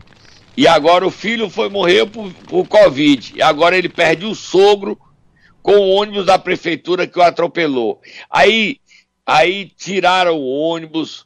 E 0.56 0.68
agora 0.68 1.06
o 1.06 1.12
filho 1.12 1.50
foi 1.50 1.70
morrer 1.70 2.06
por, 2.06 2.32
por 2.48 2.68
Covid. 2.68 3.34
E 3.36 3.42
agora 3.42 3.78
ele 3.78 3.90
perde 3.90 4.26
o 4.26 4.36
sogro 4.36 4.98
com 5.62 5.74
o 5.74 5.90
ônibus 5.90 6.26
da 6.26 6.40
prefeitura 6.40 7.08
que 7.08 7.20
o 7.20 7.22
atropelou. 7.22 8.02
Aí, 8.30 8.78
aí 9.26 9.72
tiraram 9.78 10.38
o 10.38 10.48
ônibus, 10.48 11.26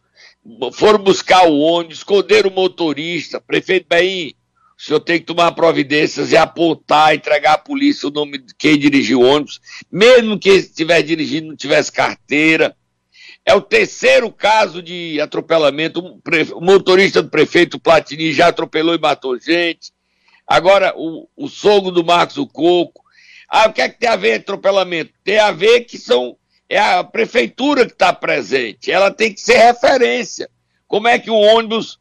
foram 0.74 1.00
buscar 1.00 1.48
o 1.48 1.60
ônibus, 1.60 1.98
esconderam 1.98 2.50
o 2.50 2.54
motorista. 2.54 3.42
Prefeito 3.42 3.88
Bem, 3.90 4.36
o 4.78 4.82
senhor 4.82 5.00
tem 5.00 5.20
que 5.20 5.26
tomar 5.26 5.54
providências 5.54 6.32
e 6.32 6.38
apontar, 6.38 7.16
entregar 7.16 7.54
à 7.54 7.58
polícia 7.58 8.08
o 8.08 8.12
nome 8.12 8.40
de 8.40 8.54
quem 8.56 8.78
dirigiu 8.78 9.22
o 9.22 9.26
ônibus, 9.26 9.62
mesmo 9.92 10.38
que 10.38 10.50
estiver 10.50 11.02
dirigindo 11.02 11.48
não 11.48 11.56
tivesse 11.56 11.92
carteira. 11.92 12.76
É 13.46 13.54
o 13.54 13.62
terceiro 13.62 14.32
caso 14.32 14.82
de 14.82 15.22
atropelamento. 15.22 16.20
O 16.54 16.62
motorista 16.62 17.22
do 17.22 17.30
prefeito 17.30 17.80
Platini 17.80 18.34
já 18.34 18.48
atropelou 18.48 18.96
e 18.96 19.00
matou 19.00 19.40
gente. 19.40 19.94
Agora, 20.48 20.94
o, 20.98 21.28
o 21.38 21.48
sogro 21.48 21.92
do 21.92 22.04
Marcos 22.04 22.38
o 22.38 22.48
Coco. 22.48 23.05
Ah, 23.58 23.70
o 23.70 23.74
que 23.74 23.82
é 23.82 23.88
que 23.88 23.98
tem 23.98 24.10
a 24.10 24.18
ver 24.18 24.34
atropelamento? 24.34 25.14
Tem 25.24 25.40
a 25.40 25.50
ver 25.50 25.86
que 25.86 25.98
são 25.98 26.36
é 26.68 26.78
a 26.78 27.06
prefeitura 27.06 27.86
que 27.86 27.94
está 27.94 28.12
presente. 28.12 28.92
Ela 28.92 29.10
tem 29.10 29.34
que 29.34 29.40
ser 29.40 29.56
referência. 29.56 30.50
Como 30.86 31.08
é 31.08 31.18
que 31.18 31.32
o 31.32 31.36
ônibus 31.36 31.98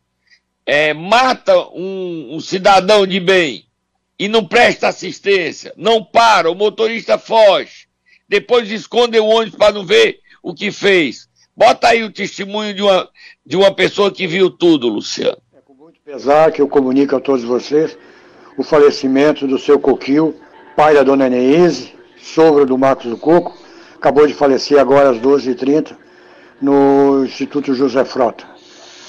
é, 0.67 0.93
mata 0.93 1.57
um, 1.69 2.35
um 2.35 2.41
cidadão 2.41 3.07
de 3.07 3.21
bem 3.21 3.67
e 4.19 4.27
não 4.27 4.45
presta 4.45 4.89
assistência, 4.89 5.73
não 5.77 6.03
para, 6.03 6.51
o 6.51 6.57
motorista 6.57 7.19
foge, 7.19 7.87
depois 8.29 8.69
esconde 8.69 9.17
o 9.21 9.27
ônibus 9.27 9.57
para 9.57 9.75
não 9.75 9.87
ver 9.87 10.19
o 10.43 10.53
que 10.53 10.73
fez. 10.73 11.29
Bota 11.57 11.87
aí 11.87 12.03
o 12.03 12.11
testemunho 12.11 12.75
de 12.75 12.83
uma, 12.83 13.09
de 13.47 13.57
uma 13.57 13.73
pessoa 13.73 14.11
que 14.11 14.27
viu 14.27 14.51
tudo, 14.51 14.89
Luciano. 14.89 15.39
É 15.57 15.61
com 15.61 15.75
muito 15.75 16.01
pesar 16.01 16.51
que 16.51 16.61
eu 16.61 16.67
comunico 16.67 17.15
a 17.15 17.21
todos 17.21 17.45
vocês 17.45 17.97
o 18.59 18.65
falecimento 18.65 19.47
do 19.47 19.57
seu 19.57 19.79
Coquil, 19.79 20.35
pai 20.77 20.95
da 20.95 21.05
dona 21.05 21.27
Eneise, 21.27 21.93
sogro 22.17 22.67
do 22.67 22.77
Marcos 22.77 23.09
do 23.09 23.17
Coco, 23.17 23.57
acabou 23.95 24.27
de 24.27 24.35
falecer 24.35 24.79
agora 24.79 25.11
às 25.11 25.19
12h30 25.19 25.93
no 26.61 27.25
Instituto 27.25 27.73
José 27.75 28.05
Frota. 28.05 28.45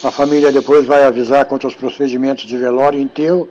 A 0.04 0.12
família 0.12 0.52
depois 0.52 0.86
vai 0.86 1.04
avisar 1.04 1.46
quanto 1.46 1.66
aos 1.66 1.74
procedimentos 1.74 2.46
de 2.46 2.56
velório 2.56 3.00
e 3.00 3.02
enterro, 3.02 3.50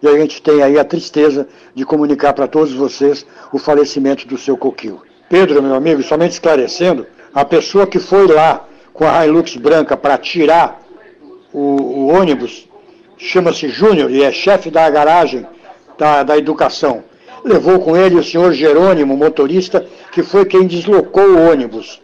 e 0.00 0.06
a 0.06 0.16
gente 0.16 0.40
tem 0.40 0.62
aí 0.62 0.78
a 0.78 0.84
tristeza 0.84 1.48
de 1.74 1.84
comunicar 1.84 2.32
para 2.32 2.46
todos 2.46 2.72
vocês 2.72 3.26
o 3.52 3.58
falecimento 3.58 4.28
do 4.28 4.38
seu 4.38 4.56
Coquil. 4.56 5.02
Pedro, 5.28 5.60
meu 5.60 5.74
amigo, 5.74 6.00
somente 6.04 6.32
esclarecendo, 6.32 7.06
a 7.34 7.44
pessoa 7.44 7.88
que 7.88 7.98
foi 7.98 8.28
lá 8.28 8.66
com 8.92 9.04
a 9.04 9.26
Hilux 9.26 9.56
branca 9.56 9.96
para 9.96 10.16
tirar 10.16 10.80
o, 11.52 11.58
o 11.58 12.06
ônibus 12.08 12.68
chama-se 13.16 13.68
Júnior 13.68 14.12
e 14.12 14.22
é 14.22 14.30
chefe 14.30 14.70
da 14.70 14.88
garagem 14.88 15.44
da, 15.98 16.22
da 16.22 16.38
educação. 16.38 17.02
Levou 17.44 17.78
com 17.78 17.96
ele 17.96 18.16
o 18.16 18.24
senhor 18.24 18.52
Jerônimo, 18.52 19.16
motorista, 19.16 19.86
que 20.12 20.22
foi 20.22 20.44
quem 20.44 20.66
deslocou 20.66 21.24
o 21.24 21.50
ônibus. 21.50 22.00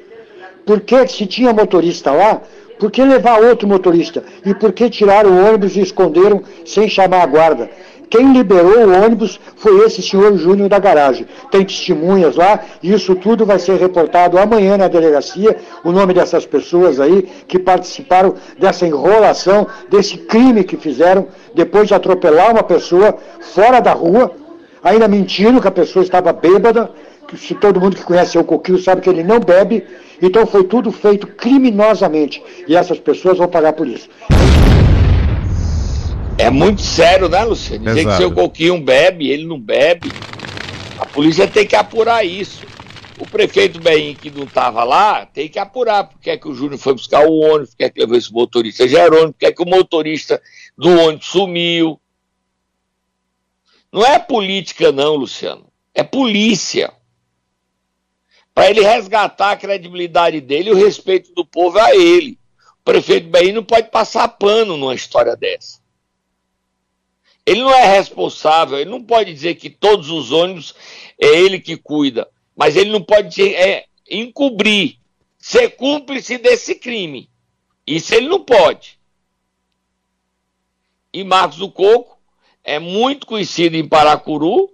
Por 0.64 0.80
que, 0.80 1.06
se 1.08 1.26
tinha 1.26 1.52
motorista 1.52 2.10
lá, 2.10 2.40
por 2.78 2.90
que 2.90 3.04
levar 3.04 3.40
outro 3.40 3.68
motorista? 3.68 4.24
E 4.44 4.54
por 4.54 4.72
que 4.72 4.90
tirar 4.90 5.26
o 5.26 5.46
ônibus 5.46 5.76
e 5.76 5.80
esconderam 5.80 6.42
sem 6.64 6.88
chamar 6.88 7.22
a 7.22 7.26
guarda? 7.26 7.70
Quem 8.10 8.32
liberou 8.32 8.86
o 8.86 9.04
ônibus 9.04 9.40
foi 9.56 9.84
esse 9.84 10.00
senhor 10.00 10.36
Júnior 10.36 10.68
da 10.68 10.78
garagem. 10.78 11.26
Tem 11.50 11.64
testemunhas 11.64 12.36
lá, 12.36 12.60
e 12.82 12.92
isso 12.92 13.14
tudo 13.16 13.44
vai 13.44 13.58
ser 13.58 13.76
reportado 13.76 14.38
amanhã 14.38 14.76
na 14.76 14.88
delegacia, 14.88 15.56
o 15.82 15.90
nome 15.90 16.14
dessas 16.14 16.46
pessoas 16.46 17.00
aí 17.00 17.28
que 17.48 17.58
participaram 17.58 18.34
dessa 18.58 18.86
enrolação, 18.86 19.66
desse 19.90 20.16
crime 20.16 20.64
que 20.64 20.76
fizeram 20.76 21.26
depois 21.54 21.88
de 21.88 21.94
atropelar 21.94 22.52
uma 22.52 22.62
pessoa 22.62 23.16
fora 23.40 23.80
da 23.80 23.92
rua, 23.92 24.30
ainda 24.84 25.08
mentindo 25.08 25.60
que 25.60 25.66
a 25.66 25.72
pessoa 25.72 26.04
estava 26.04 26.30
bêbada, 26.32 26.90
que 27.26 27.38
se 27.38 27.54
todo 27.54 27.80
mundo 27.80 27.96
que 27.96 28.02
conhece 28.02 28.38
o 28.38 28.44
Coquinho 28.44 28.78
sabe 28.78 29.00
que 29.00 29.08
ele 29.08 29.24
não 29.24 29.40
bebe, 29.40 29.82
então 30.20 30.46
foi 30.46 30.64
tudo 30.64 30.92
feito 30.92 31.26
criminosamente, 31.26 32.42
e 32.68 32.76
essas 32.76 32.98
pessoas 32.98 33.38
vão 33.38 33.48
pagar 33.48 33.72
por 33.72 33.88
isso. 33.88 34.08
É 36.36 36.50
muito 36.50 36.82
sério, 36.82 37.28
né, 37.28 37.42
Luciano? 37.44 37.84
Dizer 37.84 38.04
que 38.04 38.16
seu 38.16 38.30
Coquinho 38.30 38.78
bebe, 38.80 39.30
ele 39.30 39.46
não 39.46 39.58
bebe. 39.58 40.12
A 40.98 41.06
polícia 41.06 41.46
tem 41.48 41.66
que 41.66 41.74
apurar 41.74 42.24
isso. 42.24 42.62
O 43.18 43.26
prefeito 43.26 43.80
Bem, 43.80 44.14
que 44.14 44.28
não 44.28 44.42
estava 44.42 44.82
lá, 44.82 45.24
tem 45.24 45.48
que 45.48 45.58
apurar 45.58 46.04
porque 46.04 46.30
é 46.30 46.36
que 46.36 46.48
o 46.48 46.54
Júnior 46.54 46.78
foi 46.78 46.92
buscar 46.92 47.24
o 47.24 47.38
ônibus, 47.38 47.70
porque 47.70 47.84
é 47.84 47.90
que 47.90 48.00
levou 48.00 48.16
esse 48.16 48.32
motorista 48.32 48.88
Jerônimo, 48.88 49.32
porque 49.32 49.46
é 49.46 49.52
que 49.52 49.62
o 49.62 49.66
motorista 49.66 50.42
do 50.76 50.90
ônibus 50.90 51.26
sumiu. 51.26 52.00
Não 53.94 54.04
é 54.04 54.18
política, 54.18 54.90
não, 54.90 55.14
Luciano. 55.14 55.72
É 55.94 56.02
polícia. 56.02 56.92
Para 58.52 58.68
ele 58.68 58.80
resgatar 58.80 59.52
a 59.52 59.56
credibilidade 59.56 60.40
dele 60.40 60.70
e 60.70 60.72
o 60.72 60.76
respeito 60.76 61.32
do 61.32 61.46
povo 61.46 61.78
a 61.78 61.94
ele. 61.94 62.36
O 62.80 62.82
prefeito 62.82 63.28
Bem 63.28 63.52
não 63.52 63.62
pode 63.62 63.92
passar 63.92 64.26
pano 64.26 64.76
numa 64.76 64.96
história 64.96 65.36
dessa. 65.36 65.78
Ele 67.46 67.62
não 67.62 67.72
é 67.72 67.86
responsável, 67.96 68.80
ele 68.80 68.90
não 68.90 69.00
pode 69.00 69.32
dizer 69.32 69.54
que 69.54 69.70
todos 69.70 70.10
os 70.10 70.32
ônibus 70.32 70.74
é 71.16 71.26
ele 71.28 71.60
que 71.60 71.76
cuida, 71.76 72.28
mas 72.56 72.74
ele 72.74 72.90
não 72.90 73.00
pode 73.00 73.54
é, 73.54 73.86
encobrir, 74.10 74.98
ser 75.38 75.76
cúmplice 75.76 76.36
desse 76.36 76.74
crime. 76.74 77.30
Isso 77.86 78.12
ele 78.12 78.26
não 78.26 78.42
pode. 78.42 78.98
E 81.12 81.22
Marcos 81.22 81.58
do 81.58 81.70
Coco 81.70 82.13
é 82.64 82.78
muito 82.78 83.26
conhecido 83.26 83.76
em 83.76 83.86
Paracuru, 83.86 84.72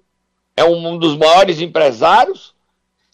é 0.57 0.65
um 0.65 0.97
dos 0.97 1.17
maiores 1.17 1.61
empresários 1.61 2.55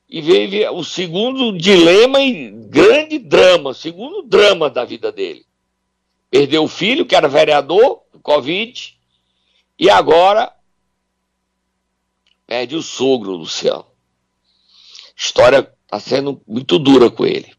e 0.09 0.21
vive 0.21 0.69
o 0.69 0.85
segundo 0.85 1.57
dilema 1.57 2.21
e 2.21 2.51
grande 2.51 3.19
drama, 3.19 3.73
segundo 3.73 4.23
drama 4.23 4.69
da 4.69 4.85
vida 4.85 5.11
dele. 5.11 5.47
Perdeu 6.31 6.65
o 6.65 6.69
filho, 6.69 7.07
que 7.07 7.17
era 7.17 7.27
vereador, 7.27 8.03
Covid, 8.23 8.99
e 9.79 9.89
agora 9.89 10.53
perde 12.47 12.77
o 12.77 12.83
sogro, 12.83 13.33
Luciano. 13.33 13.87
História 15.17 15.73
está 15.85 15.99
sendo 15.99 16.43
muito 16.47 16.79
dura 16.79 17.11
com 17.11 17.25
ele. 17.25 17.56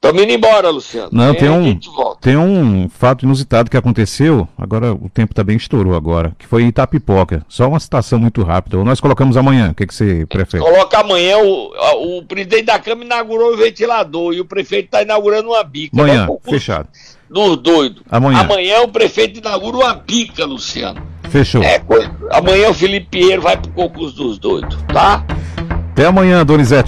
Estamos 0.00 0.22
indo 0.22 0.32
embora, 0.32 0.70
Luciano. 0.70 1.08
Não, 1.10 1.34
tem 1.34 1.50
um, 1.50 1.78
tem 2.20 2.36
um 2.36 2.88
fato 2.88 3.24
inusitado 3.24 3.68
que 3.68 3.76
aconteceu, 3.76 4.46
agora 4.56 4.92
o 4.92 5.10
tempo 5.12 5.34
também 5.34 5.56
estourou 5.56 5.96
agora, 5.96 6.36
que 6.38 6.46
foi 6.46 6.62
Itapipoca. 6.62 7.44
Só 7.48 7.66
uma 7.66 7.80
citação 7.80 8.16
muito 8.16 8.44
rápida. 8.44 8.78
Ou 8.78 8.84
nós 8.84 9.00
colocamos 9.00 9.36
amanhã, 9.36 9.70
o 9.72 9.74
que, 9.74 9.84
que 9.84 9.92
você 9.92 10.24
prefere? 10.26 10.62
Coloca 10.62 11.00
amanhã, 11.00 11.38
o, 11.38 12.18
o 12.18 12.22
presidente 12.22 12.66
da 12.66 12.78
Câmara 12.78 13.06
inaugurou 13.06 13.54
o 13.54 13.56
ventilador 13.56 14.32
e 14.34 14.40
o 14.40 14.44
prefeito 14.44 14.84
está 14.84 15.02
inaugurando 15.02 15.48
uma 15.48 15.64
bica. 15.64 16.00
Amanhã, 16.00 16.28
né? 16.28 16.36
fechado. 16.44 16.88
Dos 17.28 17.56
doidos. 17.56 18.00
Amanhã. 18.08 18.38
Amanhã 18.38 18.82
o 18.82 18.88
prefeito 18.88 19.40
inaugura 19.40 19.78
uma 19.78 19.94
bica, 19.94 20.44
Luciano. 20.46 21.02
Fechou. 21.28 21.60
É, 21.60 21.82
amanhã 22.30 22.70
o 22.70 22.74
Felipe 22.74 23.08
Pinheiro 23.10 23.42
vai 23.42 23.56
pro 23.56 23.72
concurso 23.72 24.14
dos 24.14 24.38
doidos, 24.38 24.78
tá? 24.92 25.24
Até 25.90 26.06
amanhã, 26.06 26.46
Donizete. 26.46 26.86